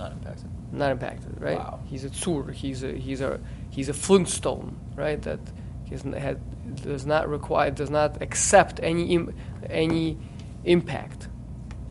Not 0.05 0.11
impacted. 0.13 0.49
Not 0.71 0.91
impacted, 0.91 1.41
right? 1.41 1.57
Wow. 1.57 1.79
He's 1.85 2.05
a 2.05 2.09
tzur. 2.09 2.53
He's 2.53 2.83
a 2.83 2.91
he's 2.93 3.21
a 3.21 3.39
he's 3.69 3.89
a 3.89 3.93
flintstone, 3.93 4.77
right? 4.95 5.21
That 5.21 5.39
That 5.45 5.53
is, 5.91 6.01
had, 6.03 6.39
does 6.81 7.05
not 7.05 7.27
require 7.29 7.71
does 7.71 7.89
not 7.89 8.21
accept 8.21 8.79
any 8.83 9.13
Im, 9.13 9.35
any 9.69 10.17
impact, 10.63 11.27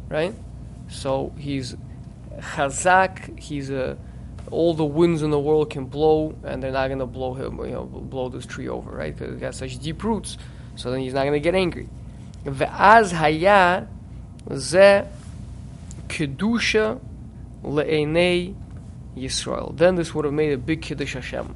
right? 0.09 0.35
So 0.88 1.33
he's 1.38 1.77
chazak. 2.38 3.38
He's 3.38 3.70
a 3.70 3.96
all 4.50 4.74
the 4.74 4.85
winds 4.85 5.22
in 5.22 5.31
the 5.31 5.40
world 5.40 5.70
can 5.70 5.87
blow, 5.87 6.37
and 6.44 6.62
they're 6.62 6.70
not 6.70 6.88
going 6.88 6.98
to 6.98 7.07
blow 7.07 7.35
him, 7.35 7.59
you 7.64 7.72
know, 7.72 7.85
blow 7.85 8.29
this 8.29 8.46
tree 8.46 8.68
over, 8.68 8.90
right? 8.90 9.16
Because 9.16 9.35
it 9.35 9.40
got 9.40 9.55
such 9.55 9.79
deep 9.79 10.05
roots. 10.05 10.37
So 10.77 10.90
then 10.90 11.00
he's 11.00 11.14
not 11.14 11.22
going 11.22 11.33
to 11.33 11.40
get 11.40 11.55
angry. 11.55 11.88
Ve'az 12.44 13.12
haya 13.12 13.88
ze 14.53 15.05
kedusha 16.09 17.00
le'enei 17.64 18.55
Yisrael. 19.16 19.77
Then 19.77 19.96
this 19.96 20.14
would 20.14 20.24
have 20.24 20.35
made 20.35 20.53
a 20.53 20.59
big 20.59 20.83
kiddush 20.83 21.14
Hashem 21.14 21.55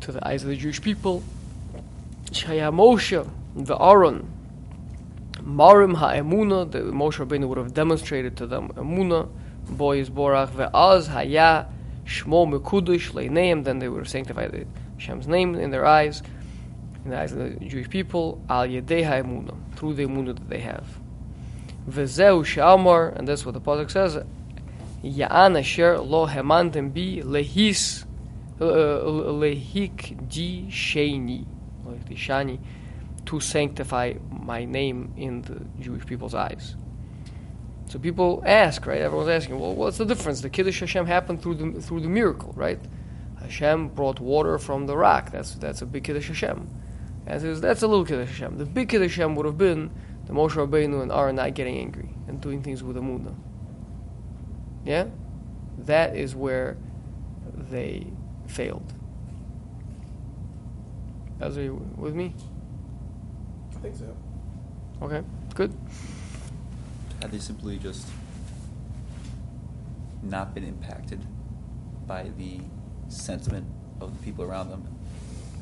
to 0.00 0.12
the 0.12 0.26
eyes 0.26 0.42
of 0.42 0.48
the 0.48 0.56
Jewish 0.56 0.82
people. 0.82 1.22
Shaya 2.30 2.72
Moshe 2.72 3.28
the 3.54 3.76
Aaron 3.76 4.30
Marim 5.34 5.94
ha'emuna, 5.96 6.70
the 6.70 6.80
Moshe 6.80 7.24
Rabbeinu 7.24 7.46
would 7.48 7.58
have 7.58 7.74
demonstrated 7.74 8.36
to 8.38 8.46
them 8.46 8.70
emuna, 8.70 9.28
boy 9.68 9.98
is 9.98 10.10
borach 10.10 10.50
ve'az 10.50 11.08
haya 11.08 11.66
shmo 12.04 12.48
mekudush 12.48 13.12
leineim. 13.12 13.62
Then 13.64 13.78
they 13.78 13.88
would 13.88 13.98
have 13.98 14.08
sanctified 14.08 14.66
Hashem's 14.98 15.28
name 15.28 15.54
in 15.54 15.70
their 15.70 15.86
eyes, 15.86 16.22
in 17.04 17.10
the 17.10 17.18
eyes 17.18 17.32
of 17.32 17.38
the 17.38 17.64
Jewish 17.64 17.88
people. 17.90 18.42
Al 18.48 18.66
yedei 18.66 19.04
ha'emuna, 19.04 19.54
through 19.76 19.94
the 19.94 20.06
emuna 20.06 20.34
that 20.34 20.48
they 20.48 20.60
have. 20.60 20.86
Vezeu 21.88 22.44
she'amar, 22.44 23.10
and 23.10 23.28
that's 23.28 23.44
what 23.44 23.52
the 23.52 23.60
pasuk 23.60 23.90
says. 23.90 24.18
Lo 25.04 26.26
hemantem 26.26 26.92
bi 26.92 27.22
lehis 27.22 28.04
uh, 28.60 28.64
lehik 28.64 30.28
di 30.28 30.66
sheni, 30.70 31.44
like 31.84 32.08
the 32.08 32.14
shani, 32.14 32.58
to 33.26 33.38
sanctify 33.38 34.14
my 34.30 34.64
name 34.64 35.12
in 35.16 35.42
the 35.42 35.60
Jewish 35.82 36.06
people's 36.06 36.34
eyes. 36.34 36.74
So 37.90 37.98
people 37.98 38.42
ask, 38.46 38.86
right? 38.86 39.02
Everyone's 39.02 39.28
asking, 39.28 39.60
well, 39.60 39.74
what's 39.74 39.98
the 39.98 40.06
difference? 40.06 40.40
The 40.40 40.48
Kiddush 40.48 40.80
Hashem 40.80 41.06
happened 41.06 41.42
through 41.42 41.56
the 41.56 41.82
through 41.82 42.00
the 42.00 42.08
miracle, 42.08 42.52
right? 42.56 42.80
Hashem 43.40 43.88
brought 43.88 44.20
water 44.20 44.58
from 44.58 44.86
the 44.86 44.96
rock. 44.96 45.30
That's 45.30 45.54
that's 45.56 45.82
a 45.82 45.86
big 45.86 46.04
Kiddush 46.04 46.28
Hashem. 46.28 46.66
And 47.26 47.40
says 47.40 47.60
that's 47.60 47.82
a 47.82 47.86
little 47.86 48.06
Kiddush 48.06 48.30
Hashem. 48.30 48.56
The 48.56 48.64
big 48.64 48.88
Kiddush 48.88 49.16
Hashem 49.16 49.36
would 49.36 49.44
have 49.44 49.58
been 49.58 49.90
the 50.26 50.32
Moshe 50.32 50.52
Rabbeinu 50.52 51.02
and 51.02 51.12
Aaron 51.12 51.36
not 51.36 51.52
getting 51.52 51.76
angry 51.76 52.08
and 52.26 52.40
doing 52.40 52.62
things 52.62 52.82
with 52.82 52.96
the 52.96 53.02
Muna. 53.02 53.34
Yeah, 54.84 55.06
that 55.78 56.14
is 56.16 56.34
where 56.34 56.76
they 57.70 58.06
failed. 58.46 58.92
Are 61.40 61.50
you 61.50 61.74
with 61.96 62.14
me? 62.14 62.34
I 63.76 63.78
think 63.80 63.96
so. 63.96 64.16
Okay, 65.02 65.22
good. 65.54 65.74
Had 67.20 67.32
they 67.32 67.38
simply 67.38 67.78
just 67.78 68.06
not 70.22 70.54
been 70.54 70.64
impacted 70.64 71.20
by 72.06 72.30
the 72.38 72.60
sentiment 73.08 73.66
of 74.00 74.16
the 74.16 74.24
people 74.24 74.44
around 74.44 74.70
them, 74.70 74.86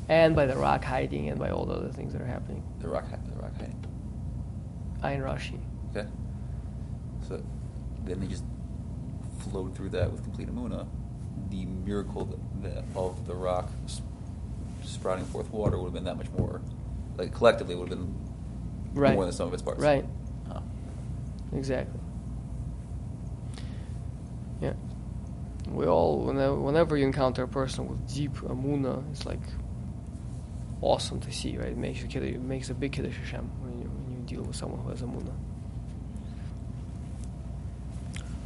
And 0.09 0.35
by 0.35 0.45
the 0.45 0.55
rock 0.55 0.83
hiding 0.83 1.29
and 1.29 1.39
by 1.39 1.49
all 1.49 1.65
the 1.65 1.73
other 1.73 1.89
things 1.89 2.13
that 2.13 2.21
are 2.21 2.25
happening. 2.25 2.63
the 2.79 2.87
rock, 2.87 3.05
the 3.09 3.41
rock 3.41 3.53
hiding. 3.57 3.83
Ayin 5.01 5.21
Rashi. 5.21 5.59
Okay. 5.95 6.07
So 7.27 7.41
then 8.05 8.19
they 8.19 8.27
just 8.27 8.43
flowed 9.43 9.75
through 9.75 9.89
that 9.89 10.11
with 10.11 10.23
complete 10.23 10.47
amuna. 10.49 10.87
The 11.49 11.65
miracle 11.65 12.37
that, 12.61 12.83
of 12.95 13.25
the 13.27 13.35
rock 13.35 13.69
sprouting 14.83 15.25
forth 15.25 15.49
water 15.51 15.77
would 15.77 15.85
have 15.85 15.93
been 15.93 16.03
that 16.05 16.17
much 16.17 16.29
more. 16.37 16.61
Like 17.17 17.33
collectively, 17.33 17.75
would 17.75 17.89
have 17.89 17.99
been 17.99 18.15
Right. 18.93 19.15
more 19.15 19.23
than 19.25 19.33
some 19.33 19.47
of 19.47 19.53
its 19.53 19.63
parts. 19.63 19.81
Right. 19.81 20.05
Huh. 20.47 20.61
Exactly. 21.53 21.99
Yeah. 24.61 24.73
We 25.71 25.85
all, 25.87 26.19
whenever, 26.25 26.55
whenever 26.55 26.97
you 26.97 27.05
encounter 27.05 27.43
a 27.43 27.47
person 27.47 27.87
with 27.87 28.13
deep 28.13 28.33
amuna, 28.35 29.03
it's 29.11 29.25
like 29.25 29.39
awesome 30.81 31.19
to 31.21 31.31
see, 31.31 31.57
right? 31.57 31.69
It 31.69 31.77
makes 31.77 32.01
you 32.01 32.07
kiddush, 32.07 32.29
it 32.31 32.41
makes 32.41 32.69
a 32.69 32.73
big 32.73 32.91
kiddush 32.91 33.17
Hashem 33.17 33.49
when 33.61 33.79
you, 33.81 33.89
when 33.89 34.11
you 34.15 34.23
deal 34.25 34.43
with 34.43 34.55
someone 34.55 34.81
who 34.81 34.89
has 34.89 35.01
amuna. 35.01 35.33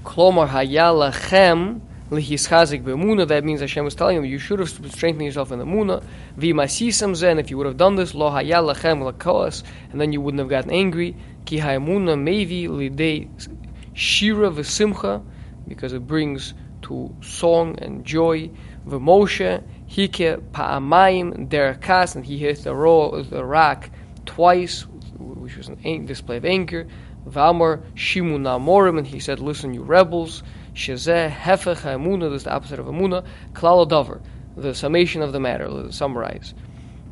Klomar 0.08 0.48
haya 0.48 0.93
lachem 0.93 1.82
lihischazik 2.10 2.82
be'emuna. 2.86 3.28
That 3.28 3.43
means 3.43 3.60
Hashem 3.60 3.84
was 3.84 3.93
telling 3.93 4.15
him 4.15 4.24
you 4.24 4.39
should 4.39 4.60
have 4.60 4.70
strengthened 4.70 5.26
yourself 5.26 5.52
in 5.52 5.60
the 5.60 5.65
muna. 5.65 6.02
V'masisam 6.38 7.13
zen. 7.13 7.39
If 7.39 7.52
you 7.52 7.58
would 7.58 7.65
have 7.65 7.76
done 7.76 7.96
this, 7.98 8.15
lo 8.15 8.30
haya 8.30 8.63
lachem 8.63 9.02
lakoas, 9.04 9.63
and 9.91 10.00
then 10.00 10.13
you 10.13 10.22
wouldn't 10.22 10.39
have 10.39 10.48
gotten 10.48 10.72
angry. 10.72 11.17
Ki 11.46 11.58
ha'emuna 11.58 12.15
mevi 12.15 12.70
lidei 12.70 13.28
shira 13.93 14.50
v'simcha, 14.50 15.22
because 15.67 15.91
it 15.91 16.08
brings 16.08 16.54
to 16.84 17.13
song 17.20 17.78
and 17.80 18.06
joy. 18.06 18.50
V'moshe 18.88 19.62
hike 19.89 20.39
pa'amayim 20.54 21.50
derakas, 21.50 22.15
and 22.15 22.26
he 22.26 22.38
hit 22.38 22.63
the, 22.63 22.74
ro- 22.74 23.24
the 23.24 23.43
rock 23.43 23.89
twice, 24.26 24.84
which 25.17 25.58
was 25.58 25.67
an- 25.67 26.06
display 26.06 26.38
of 26.38 26.46
anger. 26.46 26.88
Valmar 27.30 27.84
Shimun 27.96 28.44
Amorim, 28.44 28.98
and 28.98 29.08
he 29.08 29.20
said, 29.20 29.40
Listen, 29.40 29.74
you 29.74 29.84
rebels, 29.84 30.44
Shezeh 30.74 31.32
Hefech 31.32 31.82
HaEmuna, 31.82 32.30
this 32.30 32.42
is 32.42 32.44
the 32.44 32.54
opposite 32.54 32.80
of 32.80 32.86
Emuna, 32.86 33.26
Klal 33.54 33.88
Dover, 33.88 34.22
the 34.56 34.74
summation 34.74 35.22
of 35.22 35.34
the 35.34 35.40
matter, 35.40 35.70
let's 35.70 35.98
summarize. 35.98 36.54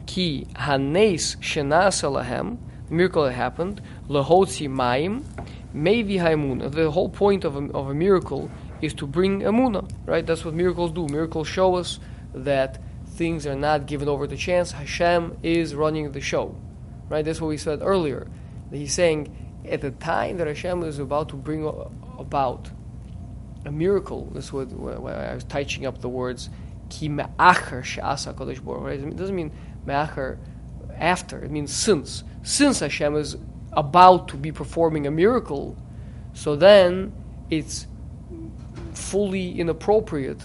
Ki 0.06 0.48
Hanes 0.58 1.36
Shenasa 1.38 2.12
Lahem, 2.12 2.58
the 2.88 2.94
miracle 2.94 3.24
that 3.24 3.34
happened, 3.34 3.82
Lahotzi 4.08 4.70
Mayim, 4.70 5.24
Mevi 5.76 6.18
HaEmuna. 6.18 6.72
The 6.72 6.92
whole 6.92 7.10
point 7.10 7.44
of 7.44 7.56
a, 7.56 7.72
of 7.72 7.90
a 7.90 7.94
miracle 7.94 8.50
is 8.82 8.94
to 8.96 9.08
bring 9.08 9.42
Emuna, 9.42 9.90
right? 10.06 10.26
That's 10.26 10.46
what 10.46 10.54
miracles 10.54 10.92
do. 10.92 11.08
Miracles 11.08 11.48
show 11.48 11.76
us 11.76 12.00
that 12.34 12.82
things 13.08 13.48
are 13.48 13.56
not 13.56 13.86
given 13.86 14.08
over 14.08 14.28
to 14.28 14.38
chance. 14.38 14.72
Hashem 14.72 15.38
is 15.42 15.74
running 15.74 16.12
the 16.12 16.22
show, 16.22 16.56
right? 17.10 17.26
That's 17.26 17.42
what 17.42 17.48
we 17.48 17.58
said 17.58 17.82
earlier. 17.82 18.28
He's 18.72 18.94
saying, 18.94 19.45
at 19.70 19.82
the 19.82 19.92
time 19.92 20.38
that 20.38 20.48
Hashem 20.48 20.84
is 20.84 21.00
about 21.00 21.30
to 21.30 21.36
bring 21.36 21.66
about 22.18 22.70
a 23.66 23.72
miracle, 23.72 24.30
this 24.34 24.54
was 24.54 24.68
when 24.70 25.14
I 25.14 25.34
was 25.34 25.44
touching 25.44 25.86
up 25.86 26.02
the 26.02 26.10
words 26.10 26.50
ki 26.90 27.10
me'acher 27.10 27.84
she'asa 27.84 28.34
Kodesh 28.34 28.64
Baruch? 28.64 29.00
It 29.00 29.16
doesn't 29.16 29.36
mean 29.36 29.52
me'acher 29.86 30.38
after. 30.96 31.44
It 31.44 31.52
means 31.52 31.74
since. 31.74 32.24
Since 32.44 32.80
Hashem 32.80 33.16
is 33.16 33.38
about 33.74 34.28
to 34.30 34.38
be 34.38 34.52
performing 34.52 35.08
a 35.08 35.12
miracle, 35.12 35.76
so 36.34 36.56
then 36.56 37.14
it's 37.50 37.88
fully 38.94 39.60
inappropriate 39.60 40.42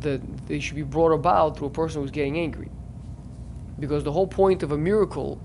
that 0.00 0.20
they 0.46 0.60
should 0.60 0.76
be 0.76 0.82
brought 0.82 1.12
about 1.12 1.58
through 1.58 1.68
a 1.68 1.70
person 1.70 2.02
who's 2.02 2.10
getting 2.10 2.38
angry. 2.38 2.70
Because 3.78 4.04
the 4.04 4.12
whole 4.12 4.26
point 4.26 4.62
of 4.62 4.72
a 4.72 4.78
miracle 4.78 5.40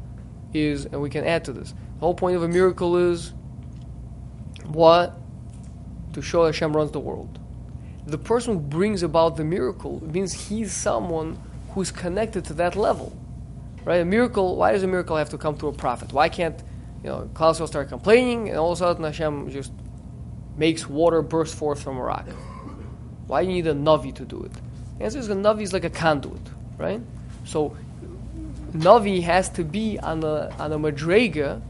is, 0.53 0.85
and 0.85 1.01
we 1.01 1.09
can 1.09 1.25
add 1.25 1.45
to 1.45 1.53
this, 1.53 1.73
the 1.99 2.05
whole 2.05 2.13
point 2.13 2.37
of 2.37 2.43
a 2.43 2.47
miracle 2.47 2.95
is 2.95 3.33
what? 4.63 5.19
To 6.13 6.21
show 6.21 6.45
Hashem 6.45 6.73
runs 6.73 6.91
the 6.91 6.99
world. 6.99 7.39
The 8.05 8.17
person 8.17 8.53
who 8.53 8.59
brings 8.61 9.03
about 9.03 9.35
the 9.35 9.43
miracle 9.43 10.01
means 10.05 10.47
he's 10.47 10.71
someone 10.71 11.37
who's 11.71 11.91
connected 11.91 12.45
to 12.45 12.53
that 12.53 12.77
level. 12.77 13.17
Right? 13.83 13.97
A 13.97 14.05
miracle, 14.05 14.55
why 14.55 14.71
does 14.71 14.83
a 14.83 14.87
miracle 14.87 15.17
have 15.17 15.29
to 15.31 15.37
come 15.37 15.57
through 15.57 15.69
a 15.69 15.73
prophet? 15.73 16.13
Why 16.13 16.29
can't, 16.29 16.57
you 17.03 17.09
know, 17.09 17.29
Klaus 17.33 17.59
will 17.59 17.67
start 17.67 17.89
complaining 17.89 18.47
and 18.47 18.57
all 18.57 18.71
of 18.71 18.77
a 18.77 18.79
sudden 18.79 19.03
Hashem 19.03 19.49
just 19.49 19.73
makes 20.55 20.87
water 20.87 21.21
burst 21.21 21.53
forth 21.53 21.83
from 21.83 21.97
a 21.97 22.01
rock? 22.01 22.29
Why 23.27 23.43
do 23.43 23.49
you 23.49 23.55
need 23.55 23.67
a 23.67 23.73
Navi 23.73 24.15
to 24.15 24.23
do 24.23 24.41
it? 24.43 24.53
The 24.97 25.03
answer 25.03 25.19
is 25.19 25.29
a 25.29 25.35
Navi 25.35 25.63
is 25.63 25.73
like 25.73 25.83
a 25.83 25.89
conduit, 25.89 26.41
right? 26.77 27.01
So 27.43 27.75
Navi 28.71 29.21
has 29.23 29.49
to 29.49 29.65
be 29.65 29.99
on 29.99 30.23
a 30.23 30.53
on 30.59 30.71
a 30.71 30.79
madrega 30.79 31.61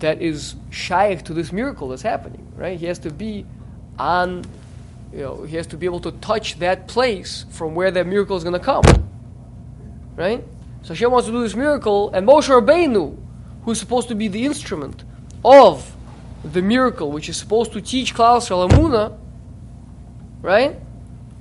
that 0.00 0.20
is 0.20 0.56
shaykh 0.70 1.24
to 1.24 1.34
this 1.34 1.52
miracle 1.52 1.88
that's 1.88 2.02
happening, 2.02 2.52
right? 2.56 2.78
He 2.78 2.86
has 2.86 2.98
to 3.00 3.10
be 3.10 3.46
on, 3.98 4.44
you 5.12 5.20
know, 5.20 5.42
he 5.44 5.56
has 5.56 5.66
to 5.68 5.76
be 5.76 5.86
able 5.86 6.00
to 6.00 6.10
touch 6.12 6.58
that 6.58 6.88
place 6.88 7.44
from 7.50 7.74
where 7.74 7.90
that 7.90 8.06
miracle 8.06 8.36
is 8.36 8.42
going 8.42 8.58
to 8.58 8.64
come, 8.64 8.84
right? 10.16 10.42
So 10.82 10.88
Hashem 10.88 11.10
wants 11.10 11.26
to 11.26 11.32
do 11.32 11.42
this 11.42 11.54
miracle, 11.54 12.10
and 12.12 12.26
Moshe 12.26 12.48
Rabbeinu, 12.48 13.16
who's 13.64 13.78
supposed 13.78 14.08
to 14.08 14.14
be 14.14 14.28
the 14.28 14.46
instrument 14.46 15.04
of 15.44 15.94
the 16.42 16.62
miracle, 16.62 17.10
which 17.12 17.28
is 17.28 17.36
supposed 17.36 17.72
to 17.72 17.80
teach 17.80 18.14
Klaus 18.14 18.48
Shalamuna, 18.48 19.18
right? 20.40 20.76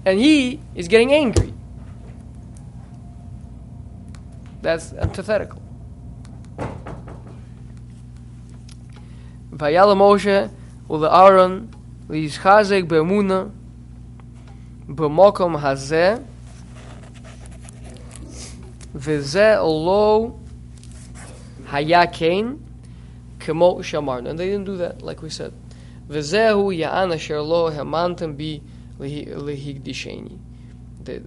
And 0.05 0.19
he 0.19 0.59
is 0.75 0.87
getting 0.87 1.13
angry. 1.13 1.53
That's 4.61 4.91
antithetical. 4.93 5.61
Vayala 9.58 9.94
Moshe 9.94 10.48
ולאהרון 10.92 11.66
להתחזק 12.10 12.80
באמונה 12.87 13.44
במקום 14.88 15.56
הזה 15.56 16.14
וזה 18.94 19.54
לא 19.60 20.30
היה 21.72 22.06
כן 22.06 22.46
כמו 23.40 23.78
שאמרנו. 23.82 24.30
And 24.30 24.38
they 24.38 24.48
didn't 24.48 24.64
do 24.64 24.76
that, 24.76 25.02
like 25.02 25.22
we 25.22 25.30
said. 25.30 25.52
וזהו 26.08 26.72
יען 26.72 27.12
אשר 27.12 27.42
לא 27.42 27.70
האמנתם 27.70 28.37
בי 28.37 28.60
להקדישני. 29.00 30.28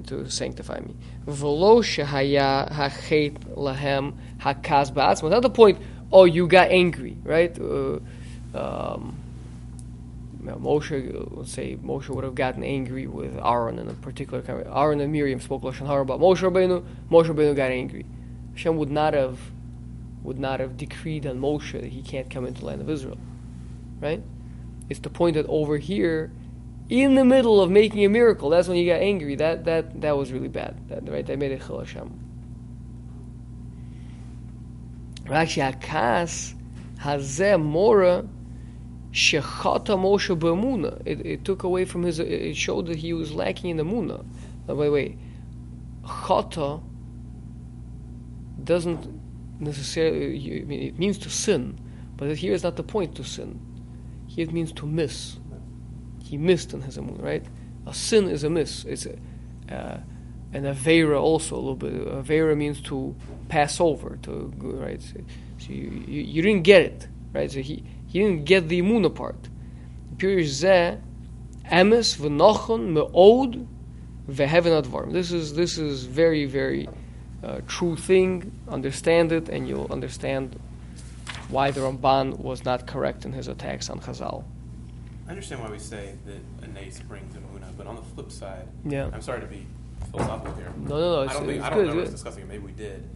to 0.05 0.29
sanctify 0.29 0.79
me. 0.79 0.93
ולא 1.27 1.81
שהיה 1.83 2.63
החטא 2.69 3.60
להם 3.62 4.12
הכעס 4.41 4.89
בעצמו. 4.89 5.29
Not 5.29 5.43
the 5.43 5.49
point, 5.49 5.77
oh, 6.12 6.25
you 6.25 6.47
got 6.47 6.69
angry, 6.71 7.15
right? 7.25 7.60
Uh, 7.60 7.99
um, 8.54 9.16
Moshe, 10.42 11.28
let's 11.30 11.52
say 11.52 11.76
Moshe 11.76 12.08
would 12.08 12.24
have 12.24 12.34
gotten 12.34 12.64
angry 12.64 13.06
with 13.06 13.38
Aaron 13.38 13.78
in 13.78 13.88
a 13.88 13.94
particular 13.94 14.42
kind 14.42 14.60
of, 14.60 14.76
Aaron 14.76 15.00
and 15.00 15.12
Miriam 15.12 15.40
spoke 15.40 15.62
lashon 15.62 15.86
hara 15.86 16.02
about 16.02 16.20
Moshe 16.20 16.38
Rabbeinu. 16.38 16.84
Moshe 17.10 17.26
Rabbeinu 17.26 17.54
got 17.54 17.70
angry. 17.70 18.04
Hashem 18.54 18.76
would 18.76 18.90
not 18.90 19.14
have 19.14 19.38
would 20.22 20.38
not 20.38 20.60
have 20.60 20.76
decreed 20.76 21.26
on 21.26 21.40
Moshe 21.40 21.72
that 21.72 21.84
he 21.84 22.02
can't 22.02 22.30
come 22.30 22.46
into 22.46 22.60
the 22.60 22.66
land 22.66 22.80
of 22.80 22.88
Israel, 22.88 23.18
right? 24.00 24.22
It's 24.88 25.00
the 25.00 25.10
point 25.10 25.34
that 25.34 25.46
over 25.46 25.78
here, 25.78 26.30
in 26.88 27.14
the 27.14 27.24
middle 27.24 27.60
of 27.60 27.70
making 27.70 28.04
a 28.04 28.08
miracle, 28.08 28.50
that's 28.50 28.68
when 28.68 28.76
he 28.76 28.86
got 28.86 29.00
angry. 29.00 29.36
That 29.36 29.64
that 29.64 30.00
that 30.00 30.16
was 30.16 30.32
really 30.32 30.48
bad. 30.48 30.88
That 30.88 31.08
right, 31.08 31.24
that 31.24 31.38
made 31.38 31.52
it 31.52 31.62
chil 31.64 31.78
Hashem. 31.78 32.18
Rashi 35.24 35.72
Akas 35.72 36.54
Hazeh 36.98 37.62
Mora 37.62 38.26
Shechata 39.12 39.96
Moshe 39.98 40.37
B'Emuna. 40.38 41.03
It, 41.05 41.25
it 41.25 41.44
took 41.44 41.62
away 41.62 41.85
from 41.85 42.03
his. 42.03 42.18
It 42.18 42.57
showed 42.57 42.87
that 42.87 42.96
he 42.96 43.12
was 43.12 43.33
lacking 43.33 43.70
in 43.70 43.77
the 43.77 43.85
Muna. 43.85 44.25
By 44.66 44.75
the 44.85 44.90
way, 44.90 45.18
Chata 46.03 46.83
doesn't 48.64 49.61
necessarily. 49.61 50.87
It 50.87 50.98
means 50.98 51.18
to 51.18 51.31
sin, 51.31 51.79
but 52.16 52.37
here 52.37 52.55
is 52.55 52.62
not 52.62 52.77
the 52.77 52.83
point 52.83 53.14
to 53.16 53.25
sin. 53.25 53.61
Here 54.27 54.44
it 54.46 54.53
means 54.53 54.72
to 54.72 54.87
miss. 54.87 55.37
He 56.22 56.38
missed 56.38 56.72
in 56.72 56.81
his 56.81 56.96
Amun, 56.96 57.20
right? 57.20 57.44
A 57.87 57.92
sin 57.92 58.29
is 58.29 58.44
a 58.44 58.51
miss. 58.51 58.85
It's 58.85 59.07
a, 59.07 59.16
uh, 59.70 60.01
an 60.55 60.64
avera 60.64 61.20
also 61.20 61.57
a 61.57 61.59
little 61.59 61.77
bit. 61.77 61.92
Avera 61.92 62.57
means 62.57 62.81
to 62.83 63.14
pass 63.48 63.79
over, 63.79 64.16
to 64.22 64.53
right. 64.57 65.03
So 65.03 65.68
you, 65.68 66.05
you, 66.07 66.22
you 66.22 66.42
didn't 66.42 66.62
get 66.62 66.83
it, 66.83 67.09
right? 67.35 67.51
So 67.51 67.61
he 67.61 67.85
he 68.12 68.18
didn't 68.18 68.44
get 68.44 68.68
the 68.68 68.83
imuna 68.83 69.14
part. 69.14 69.48
Pirish 70.18 70.51
zeh 70.62 71.01
emes 71.64 72.09
v'nochon 72.18 72.83
me'od 72.96 73.66
veheven 74.29 74.75
advarim. 74.83 75.12
This 75.12 75.33
is 75.33 75.55
this 75.55 75.79
is 75.79 76.05
very 76.05 76.44
very 76.44 76.88
uh, 77.42 77.61
true 77.66 77.96
thing. 77.96 78.53
Understand 78.68 79.33
it, 79.33 79.48
and 79.48 79.66
you'll 79.66 79.90
understand 79.90 80.61
why 81.48 81.70
the 81.70 81.81
Ramban 81.81 82.38
was 82.38 82.64
not 82.66 82.87
correct 82.87 83.25
in 83.25 83.33
his 83.33 83.48
attacks 83.48 83.88
on 83.88 83.98
Chazal. 84.01 84.44
I 85.27 85.31
understand 85.31 85.62
why 85.62 85.70
we 85.70 85.79
say 85.79 86.14
that 86.27 86.66
a 86.66 86.68
nace 86.68 87.01
brings 87.01 87.35
emuna, 87.35 87.68
but 87.79 87.87
on 87.87 87.96
the 87.96 88.03
flip 88.03 88.31
side, 88.31 88.68
Yeah. 88.85 89.09
I'm 89.14 89.22
sorry 89.22 89.40
to 89.40 89.46
be 89.46 89.66
philosophical 90.11 90.55
here. 90.57 90.70
No, 90.77 90.96
no, 91.01 91.25
no. 91.25 91.29
I 91.31 91.33
don't 91.33 91.46
think 91.46 91.62
I 91.62 91.70
don't 91.70 91.79
good. 91.79 91.88
remember 91.88 92.05
good. 92.05 92.11
discussing 92.12 92.42
it. 92.42 92.48
Maybe 92.48 92.64
we 92.64 92.72
did. 92.72 93.09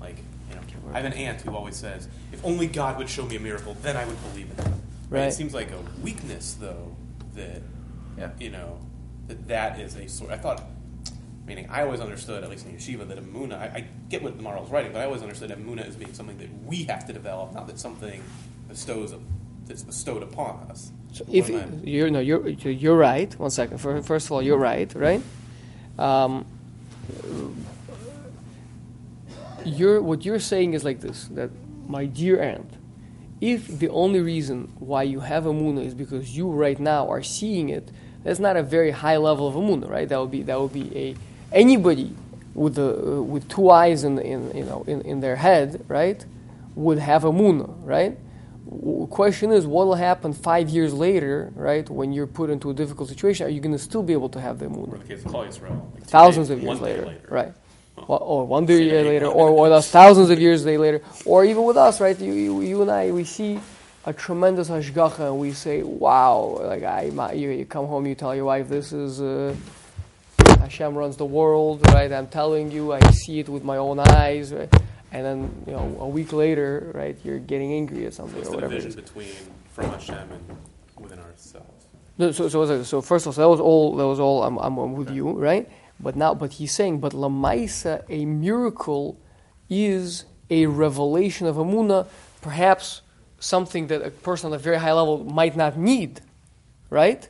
Like, 0.00 0.18
you 0.48 0.54
know, 0.56 0.60
I 0.92 1.00
have 1.00 1.04
an 1.06 1.12
aunt 1.14 1.40
who 1.42 1.54
always 1.54 1.76
says, 1.76 2.08
"If 2.32 2.44
only 2.44 2.66
God 2.66 2.98
would 2.98 3.08
show 3.08 3.24
me 3.26 3.36
a 3.36 3.40
miracle, 3.40 3.76
then 3.82 3.96
I 3.96 4.04
would 4.04 4.20
believe 4.30 4.50
in 4.58 4.64
it." 4.64 4.72
Right. 5.10 5.24
It 5.28 5.32
seems 5.32 5.54
like 5.54 5.70
a 5.70 5.78
weakness, 6.02 6.56
though, 6.58 6.94
that 7.34 7.62
Yeah. 8.18 8.30
you 8.38 8.50
know 8.50 8.78
that 9.28 9.48
that 9.48 9.80
is 9.80 9.96
a 9.96 10.08
sort. 10.08 10.30
I 10.30 10.36
thought, 10.36 10.62
meaning, 11.46 11.66
I 11.70 11.82
always 11.82 12.00
understood, 12.00 12.42
at 12.44 12.50
least 12.50 12.66
in 12.66 12.72
yeshiva, 12.72 13.06
that 13.08 13.18
emuna. 13.18 13.58
I, 13.58 13.64
I 13.64 13.84
get 14.08 14.22
what 14.22 14.36
the 14.36 14.42
Maharal's 14.42 14.70
writing, 14.70 14.92
but 14.92 15.00
I 15.00 15.04
always 15.04 15.22
understood 15.22 15.50
emuna 15.50 15.86
as 15.86 15.96
being 15.96 16.12
something 16.14 16.38
that 16.38 16.48
we 16.64 16.84
have 16.84 17.06
to 17.06 17.12
develop, 17.12 17.52
not 17.54 17.66
that 17.68 17.78
something 17.78 18.22
bestows 18.68 19.14
that's 19.66 19.82
bestowed 19.82 20.22
upon 20.22 20.66
us. 20.70 20.90
So 21.12 21.24
if 21.30 21.48
you're 21.84 22.10
no, 22.10 22.20
you're 22.20 22.48
you're 22.48 22.96
right. 22.96 23.32
One 23.38 23.50
second. 23.50 23.78
First 23.78 24.26
of 24.26 24.32
all, 24.32 24.42
you're 24.42 24.58
right, 24.58 24.92
right? 24.94 25.22
Um, 25.98 26.44
you're 29.66 30.00
what 30.02 30.24
you're 30.24 30.40
saying 30.40 30.74
is 30.74 30.84
like 30.84 31.00
this: 31.00 31.28
that 31.32 31.50
my 31.88 32.06
dear 32.06 32.40
aunt, 32.40 32.70
if 33.40 33.66
the 33.78 33.88
only 33.90 34.20
reason 34.20 34.72
why 34.78 35.02
you 35.02 35.20
have 35.20 35.46
a 35.46 35.52
muna 35.52 35.84
is 35.84 35.94
because 35.94 36.36
you 36.36 36.50
right 36.50 36.78
now 36.78 37.08
are 37.08 37.22
seeing 37.22 37.68
it, 37.68 37.90
that's 38.22 38.38
not 38.40 38.56
a 38.56 38.62
very 38.62 38.90
high 38.90 39.16
level 39.18 39.46
of 39.48 39.56
a 39.56 39.60
muna, 39.60 39.88
right? 39.88 40.08
That 40.08 40.20
would 40.20 40.30
be 40.30 40.42
that 40.42 40.60
would 40.60 40.72
be 40.72 40.90
a 40.96 41.14
anybody 41.52 42.14
with 42.54 42.76
the 42.76 42.96
uh, 43.18 43.22
with 43.22 43.48
two 43.48 43.70
eyes 43.70 44.04
in, 44.04 44.18
in 44.18 44.56
you 44.56 44.64
know 44.64 44.84
in, 44.86 45.00
in 45.02 45.20
their 45.20 45.36
head, 45.36 45.84
right, 45.88 46.24
would 46.74 46.98
have 46.98 47.24
a 47.24 47.32
muna, 47.32 47.68
right? 47.84 48.16
W- 48.66 49.06
question 49.08 49.52
is 49.52 49.66
what 49.66 49.86
will 49.86 49.94
happen 49.96 50.32
five 50.32 50.68
years 50.70 50.94
later, 50.94 51.52
right? 51.54 51.88
When 51.90 52.12
you're 52.12 52.26
put 52.26 52.48
into 52.50 52.70
a 52.70 52.74
difficult 52.74 53.08
situation, 53.08 53.46
are 53.46 53.50
you 53.50 53.60
going 53.60 53.72
to 53.74 53.78
still 53.78 54.02
be 54.02 54.12
able 54.14 54.30
to 54.30 54.40
have 54.40 54.58
the 54.58 54.66
Or 54.66 54.70
muna? 54.70 54.94
in 54.94 55.00
the 55.00 55.04
case 55.06 55.24
of 55.24 55.32
like 55.94 56.02
two 56.04 56.04
thousands 56.06 56.48
days- 56.48 56.58
of 56.58 56.62
years 56.62 56.78
day 56.78 56.84
later, 56.84 57.26
right? 57.28 57.52
Or, 57.96 58.18
or 58.18 58.46
one 58.46 58.66
day 58.66 58.82
year 58.82 59.02
later, 59.04 59.26
or 59.26 59.60
with 59.62 59.72
us 59.72 59.88
thousands 59.90 60.28
of 60.30 60.40
years 60.40 60.64
later, 60.66 61.00
or 61.24 61.44
even 61.44 61.62
with 61.62 61.76
us, 61.76 62.00
right? 62.00 62.18
You, 62.18 62.32
you, 62.32 62.60
you 62.60 62.82
and 62.82 62.90
I, 62.90 63.12
we 63.12 63.24
see 63.24 63.60
a 64.04 64.12
tremendous 64.12 64.68
hashgacha, 64.68 65.20
and 65.20 65.38
we 65.38 65.52
say, 65.52 65.82
"Wow!" 65.82 66.58
Like 66.60 66.82
I, 66.82 67.10
my, 67.14 67.32
you, 67.32 67.50
you 67.50 67.64
come 67.64 67.86
home, 67.86 68.06
you 68.06 68.14
tell 68.14 68.34
your 68.34 68.46
wife, 68.46 68.68
"This 68.68 68.92
is 68.92 69.20
uh, 69.20 69.54
Hashem 70.58 70.94
runs 70.94 71.16
the 71.16 71.24
world," 71.24 71.82
right? 71.92 72.12
I'm 72.12 72.26
telling 72.26 72.70
you, 72.70 72.92
I 72.92 73.00
see 73.10 73.38
it 73.38 73.48
with 73.48 73.64
my 73.64 73.76
own 73.76 74.00
eyes, 74.00 74.52
right? 74.52 74.72
And 75.12 75.24
then, 75.24 75.64
you 75.66 75.72
know, 75.72 75.96
a 76.00 76.08
week 76.08 76.32
later, 76.32 76.90
right? 76.92 77.16
You're 77.22 77.38
getting 77.38 77.72
angry 77.72 78.04
at 78.06 78.14
something 78.14 78.36
What's 78.36 78.48
or 78.50 78.56
whatever. 78.56 78.74
it 78.74 78.78
division 78.78 79.00
between 79.00 79.34
from 79.70 79.90
Hashem 79.90 80.16
and 80.16 80.58
within 80.98 81.20
ourselves? 81.20 81.86
No, 82.18 82.32
so, 82.32 82.48
so, 82.48 82.66
so, 82.66 82.82
so 82.82 83.00
first 83.00 83.24
of 83.24 83.28
all, 83.28 83.32
so 83.34 83.40
that 83.40 83.48
was 83.48 83.60
all. 83.60 83.96
That 83.96 84.06
was 84.06 84.18
all. 84.18 84.42
I'm, 84.42 84.58
I'm, 84.58 84.76
I'm 84.76 84.94
with 84.94 85.10
you, 85.10 85.30
right? 85.30 85.68
But 86.00 86.16
now, 86.16 86.34
but 86.34 86.52
he's 86.54 86.72
saying, 86.72 87.00
but 87.00 87.12
lamaisa, 87.12 88.04
a 88.08 88.24
miracle, 88.24 89.18
is 89.70 90.24
a 90.50 90.66
revelation 90.66 91.46
of 91.46 91.56
amuna, 91.56 92.06
perhaps 92.42 93.02
something 93.38 93.86
that 93.88 94.02
a 94.02 94.10
person 94.10 94.48
on 94.48 94.54
a 94.54 94.58
very 94.58 94.78
high 94.78 94.92
level 94.92 95.24
might 95.24 95.56
not 95.56 95.78
need, 95.78 96.20
right? 96.90 97.28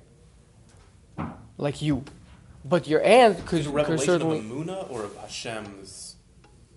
Like 1.57 1.83
you, 1.83 2.05
but 2.65 2.89
your 2.89 3.03
aunt 3.03 3.47
could, 3.47 3.61
Is 3.61 3.67
it 3.67 3.69
a 3.69 3.73
could 3.73 3.77
revelation 3.77 4.07
certainly. 4.07 4.39
of 4.39 4.45
Amuna 4.45 4.91
or 4.91 5.05
of 5.05 5.17
Hashem's 5.17 6.17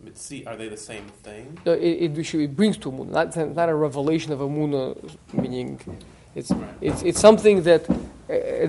mitzi? 0.04 0.46
Are 0.46 0.56
they 0.56 0.68
the 0.68 0.78
same 0.78 1.06
thing? 1.24 1.58
No, 1.66 1.74
it, 1.74 2.18
it, 2.18 2.36
it 2.36 2.56
brings 2.56 2.78
to 2.78 2.92
Amuna, 2.92 3.10
not, 3.10 3.56
not 3.56 3.70
a 3.70 3.76
revelation 3.76 4.32
of 4.32 4.40
Amuna, 4.40 4.96
meaning 5.34 5.80
it's, 6.38 6.52
it's, 6.82 7.02
it's 7.04 7.20
something 7.20 7.64
that, 7.64 7.90
uh, 7.90 7.96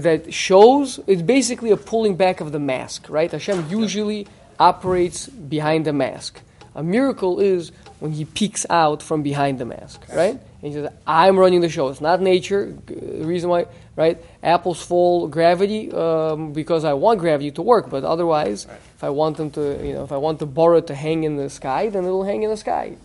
that 0.07 0.33
shows, 0.33 0.99
it's 1.07 1.23
basically 1.23 1.71
a 1.71 1.77
pulling 1.77 2.17
back 2.17 2.41
of 2.41 2.53
the 2.53 2.59
mask, 2.59 3.07
right? 3.09 3.31
Hashem 3.31 3.67
usually 3.69 4.27
operates 4.59 5.29
behind 5.29 5.85
the 5.85 5.93
mask. 5.93 6.41
A 6.75 6.83
miracle 6.83 7.41
is 7.41 7.73
when 8.01 8.13
he 8.13 8.25
peeks 8.25 8.65
out 8.71 9.03
from 9.03 9.23
behind 9.23 9.59
the 9.59 9.65
mask, 9.65 10.01
right? 10.15 10.37
And 10.63 10.67
he 10.69 10.73
says, 10.73 10.91
I'm 11.07 11.39
running 11.39 11.61
the 11.61 11.69
show. 11.69 11.89
It's 11.89 12.01
not 12.01 12.21
nature. 12.21 12.73
The 12.87 13.25
reason 13.27 13.51
why, 13.51 13.67
right? 13.97 14.17
Apples 14.43 14.81
fall 14.83 15.29
gravity 15.29 15.93
um, 15.93 16.53
because 16.53 16.85
I 16.85 16.95
want 16.95 17.21
gravity 17.21 17.51
to 17.53 17.63
work, 17.63 17.91
but 17.91 18.03
otherwise, 18.05 18.67
Right. 18.67 18.79
if 18.97 19.05
I 19.05 19.11
want 19.11 19.37
them 19.37 19.51
to, 19.53 19.63
you 19.87 19.93
know, 19.95 20.05
if 20.05 20.13
I 20.13 20.17
want 20.17 20.39
the 20.39 20.47
borrow 20.47 20.81
to 20.81 20.95
hang 20.95 21.25
in 21.25 21.37
the 21.37 21.51
sky, 21.51 21.91
then 21.91 22.05
it'll 22.05 22.25
hang 22.25 22.43
in 22.45 22.51
the 22.51 22.57
sky, 22.57 22.97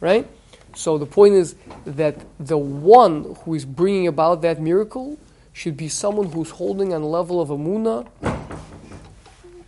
right? 0.00 0.26
So 0.74 0.98
the 0.98 1.06
point 1.06 1.34
is 1.34 1.54
that 1.84 2.16
the 2.40 2.58
one 2.58 3.36
who 3.44 3.54
is 3.54 3.64
bringing 3.64 4.06
about 4.08 4.42
that 4.42 4.60
miracle 4.60 5.18
should 5.52 5.76
be 5.76 5.88
someone 5.88 6.30
who's 6.32 6.50
holding 6.50 6.92
on 6.92 7.02
a 7.02 7.06
level 7.06 7.40
of 7.40 7.48
amuna, 7.50 8.06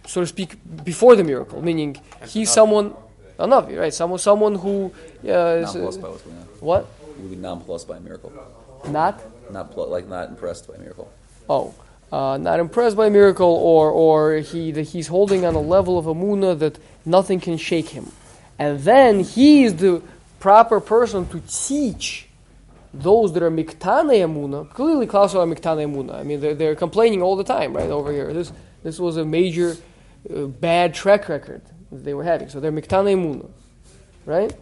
so 0.06 0.20
to 0.20 0.26
speak, 0.26 0.56
before 0.84 1.16
the 1.16 1.24
miracle, 1.24 1.62
meaning 1.62 1.96
That's 2.20 2.32
he's 2.32 2.48
Navi. 2.50 2.52
someone, 2.54 2.94
a 3.38 3.46
Navi, 3.46 3.78
right? 3.78 3.92
Someone, 3.94 4.18
someone 4.18 4.54
who 4.56 4.92
uh, 5.24 5.62
is, 5.62 5.74
Nonplussed 5.74 6.00
by 6.02 6.08
what's 6.08 6.22
going 6.22 6.36
on. 6.38 6.44
what? 6.60 6.86
He 7.16 7.22
would 7.22 7.30
be 7.30 7.36
nonplussed 7.36 7.88
by 7.88 7.96
a 7.96 8.00
miracle. 8.00 8.32
Not 8.88 9.20
Not 9.52 9.72
pl- 9.72 9.88
like 9.88 10.06
not 10.08 10.28
impressed 10.28 10.68
by 10.68 10.74
a 10.74 10.78
miracle. 10.78 11.08
oh, 11.48 11.74
uh, 12.12 12.36
not 12.38 12.60
impressed 12.60 12.96
by 12.96 13.06
a 13.06 13.10
miracle, 13.10 13.48
or 13.48 13.90
or 13.90 14.36
he 14.38 14.70
that 14.72 14.82
he's 14.88 15.08
holding 15.08 15.44
on 15.44 15.54
a 15.54 15.60
level 15.60 15.98
of 15.98 16.04
amuna 16.06 16.56
that 16.58 16.78
nothing 17.04 17.40
can 17.40 17.56
shake 17.56 17.88
him, 17.88 18.10
and 18.58 18.80
then 18.80 19.20
he 19.20 19.64
is 19.64 19.74
the 19.76 20.02
proper 20.46 20.78
person 20.78 21.26
to 21.26 21.42
teach 21.48 22.28
those 22.94 23.32
that 23.32 23.42
are 23.42 23.50
miktane 23.50 24.16
emuna. 24.26 24.70
Clearly, 24.70 25.04
Klaus 25.04 25.34
are 25.34 25.44
miktane 25.44 25.82
emuna. 25.88 26.14
I 26.14 26.22
mean, 26.22 26.40
they're, 26.40 26.54
they're 26.54 26.76
complaining 26.76 27.20
all 27.20 27.34
the 27.34 27.42
time, 27.42 27.74
right 27.74 27.90
over 27.90 28.12
here. 28.12 28.32
This 28.32 28.52
this 28.84 29.00
was 29.00 29.16
a 29.16 29.24
major 29.24 29.76
uh, 30.32 30.44
bad 30.44 30.94
track 30.94 31.28
record 31.28 31.62
they 31.90 32.14
were 32.14 32.22
having. 32.22 32.48
So 32.48 32.60
they're 32.60 32.70
miktane 32.70 33.10
emuna, 33.16 33.50
right? 34.24 34.54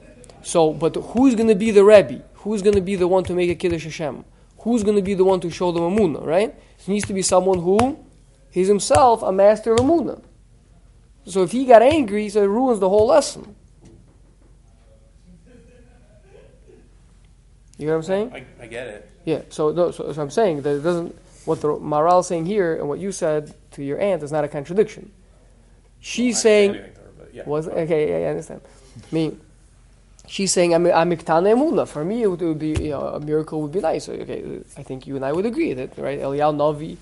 So, 0.42 0.72
but 0.72 0.96
who's 0.96 1.34
going 1.34 1.48
to 1.48 1.54
be 1.66 1.70
the 1.70 1.84
rebbe? 1.84 2.22
Who's 2.36 2.62
going 2.62 2.76
to 2.76 2.86
be 2.92 2.96
the 2.96 3.06
one 3.06 3.24
to 3.24 3.34
make 3.34 3.50
a 3.50 3.54
kiddush 3.54 3.84
Hashem? 3.84 4.24
Who's 4.60 4.84
going 4.84 4.96
to 4.96 5.02
be 5.02 5.12
the 5.12 5.24
one 5.24 5.40
to 5.40 5.50
show 5.50 5.70
them 5.70 5.82
emuna, 5.82 6.24
right? 6.24 6.48
It 6.78 6.88
needs 6.88 7.06
to 7.08 7.12
be 7.12 7.20
someone 7.20 7.58
who 7.58 7.98
is 8.54 8.68
himself 8.68 9.22
a 9.22 9.32
master 9.32 9.74
of 9.74 9.80
emuna. 9.80 10.22
So 11.26 11.42
if 11.42 11.52
he 11.52 11.66
got 11.66 11.82
angry, 11.82 12.30
so 12.30 12.42
it 12.42 12.46
ruins 12.46 12.80
the 12.80 12.88
whole 12.88 13.08
lesson. 13.08 13.54
You 17.78 17.86
know 17.86 17.92
what 17.92 17.98
I'm 17.98 18.02
saying? 18.04 18.32
I, 18.32 18.64
I 18.64 18.66
get 18.66 18.86
it. 18.86 19.10
Yeah. 19.24 19.42
So, 19.48 19.72
no, 19.72 19.90
so, 19.90 20.12
so 20.12 20.22
I'm 20.22 20.30
saying 20.30 20.62
that 20.62 20.76
it 20.76 20.82
doesn't. 20.82 21.16
What 21.44 21.60
the 21.60 21.68
Maharal 21.68 22.20
is 22.20 22.26
saying 22.26 22.46
here 22.46 22.76
and 22.76 22.88
what 22.88 22.98
you 22.98 23.12
said 23.12 23.54
to 23.72 23.82
your 23.82 24.00
aunt 24.00 24.22
is 24.22 24.32
not 24.32 24.44
a 24.44 24.48
contradiction. 24.48 25.12
She's 26.00 26.38
I 26.38 26.40
saying 26.40 26.72
didn't 26.72 26.84
say 26.84 27.00
anything 27.00 27.16
to 27.16 27.22
her, 27.22 27.28
yeah. 27.32 27.42
was 27.46 27.68
okay. 27.68 28.10
Yeah, 28.10 28.26
I 28.28 28.30
understand. 28.30 28.60
I 28.96 29.14
mean, 29.14 29.40
she's 30.26 30.52
saying 30.52 30.74
I'm 30.74 30.86
I'm 30.86 31.10
emuna. 31.10 31.86
For 31.86 32.04
me, 32.04 32.22
it 32.22 32.28
would, 32.28 32.40
it 32.40 32.46
would 32.46 32.58
be 32.58 32.70
you 32.70 32.90
know, 32.90 33.08
a 33.08 33.20
miracle 33.20 33.60
would 33.62 33.72
be 33.72 33.80
nice. 33.80 34.08
Okay, 34.08 34.60
I 34.76 34.82
think 34.82 35.06
you 35.06 35.16
and 35.16 35.24
I 35.24 35.32
would 35.32 35.46
agree 35.46 35.74
that 35.74 35.98
right. 35.98 36.20
Eliyahu 36.20 36.56
Navi 36.56 36.96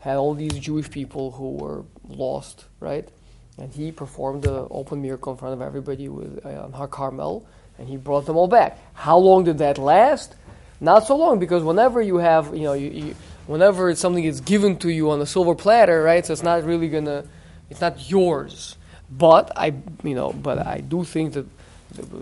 had 0.00 0.16
all 0.16 0.34
these 0.34 0.58
Jewish 0.58 0.90
people 0.90 1.30
who 1.32 1.52
were 1.52 1.84
lost, 2.08 2.64
right? 2.80 3.08
And 3.58 3.72
he 3.72 3.92
performed 3.92 4.42
the 4.42 4.66
open 4.70 5.00
miracle 5.00 5.32
in 5.32 5.38
front 5.38 5.54
of 5.54 5.62
everybody 5.62 6.08
with 6.08 6.44
uh, 6.44 6.64
on 6.64 6.72
Har 6.72 6.88
Carmel, 6.88 7.46
and 7.78 7.88
he 7.88 7.96
brought 7.96 8.26
them 8.26 8.36
all 8.36 8.48
back. 8.48 8.78
How 8.94 9.16
long 9.18 9.44
did 9.44 9.58
that 9.58 9.78
last? 9.78 10.34
Not 10.80 11.06
so 11.06 11.16
long, 11.16 11.38
because 11.38 11.62
whenever 11.62 12.02
you 12.02 12.16
have, 12.18 12.54
you 12.54 12.62
know, 12.62 12.72
you, 12.74 12.90
you, 12.90 13.14
whenever 13.46 13.94
something 13.94 14.24
is 14.24 14.40
given 14.40 14.76
to 14.78 14.88
you 14.90 15.10
on 15.10 15.20
a 15.20 15.26
silver 15.26 15.54
platter, 15.54 16.02
right? 16.02 16.24
So 16.24 16.32
it's 16.32 16.42
not 16.42 16.62
really 16.64 16.88
gonna, 16.88 17.24
it's 17.70 17.80
not 17.80 18.10
yours. 18.10 18.76
But 19.10 19.52
I, 19.56 19.74
you 20.02 20.14
know, 20.14 20.32
but 20.32 20.66
I 20.66 20.78
do 20.80 21.04
think 21.04 21.34
that 21.34 21.46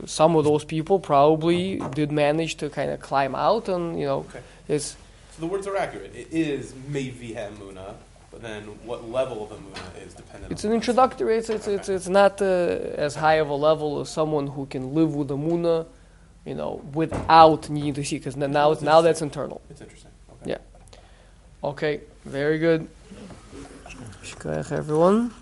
some 0.06 0.36
of 0.36 0.44
those 0.44 0.64
people 0.64 0.98
probably 1.00 1.80
did 1.94 2.12
manage 2.12 2.56
to 2.56 2.68
kind 2.68 2.90
of 2.90 3.00
climb 3.00 3.34
out, 3.34 3.68
and 3.68 3.98
you 3.98 4.04
know, 4.06 4.18
Okay. 4.28 4.40
it's 4.68 4.96
So 5.34 5.40
the 5.40 5.46
words 5.46 5.66
are 5.66 5.76
accurate. 5.76 6.14
It 6.14 6.28
is 6.30 6.72
Mevi 6.72 7.34
Emuna, 7.34 7.94
but 8.32 8.40
then 8.40 8.62
what 8.84 9.08
level 9.08 9.44
of 9.44 9.50
Emuna 9.50 10.06
is 10.06 10.14
dependent 10.14 10.50
It's 10.50 10.64
on 10.64 10.70
an 10.70 10.74
introductory. 10.74 11.36
It's 11.36 11.50
it's 11.50 11.68
it's, 11.68 11.88
it's 11.88 12.08
not 12.08 12.40
uh, 12.40 12.46
as 13.06 13.14
high 13.14 13.34
of 13.34 13.50
a 13.50 13.54
level 13.54 14.00
as 14.00 14.08
someone 14.08 14.46
who 14.46 14.64
can 14.66 14.94
live 14.94 15.14
with 15.14 15.28
the 15.28 15.36
muna, 15.36 15.86
you 16.46 16.54
know, 16.54 16.82
without 16.94 17.68
needing 17.68 17.94
to 17.94 18.04
see. 18.04 18.16
Because 18.16 18.36
now 18.36 18.72
now 18.80 19.00
that's 19.02 19.20
internal. 19.20 19.60
It's 19.68 19.82
interesting. 19.82 20.10
Okay. 20.32 20.50
Yeah. 20.52 21.68
Okay. 21.70 22.00
Very 22.24 22.58
good. 22.58 22.88
Shkoyach, 24.24 24.72
everyone. 24.72 25.32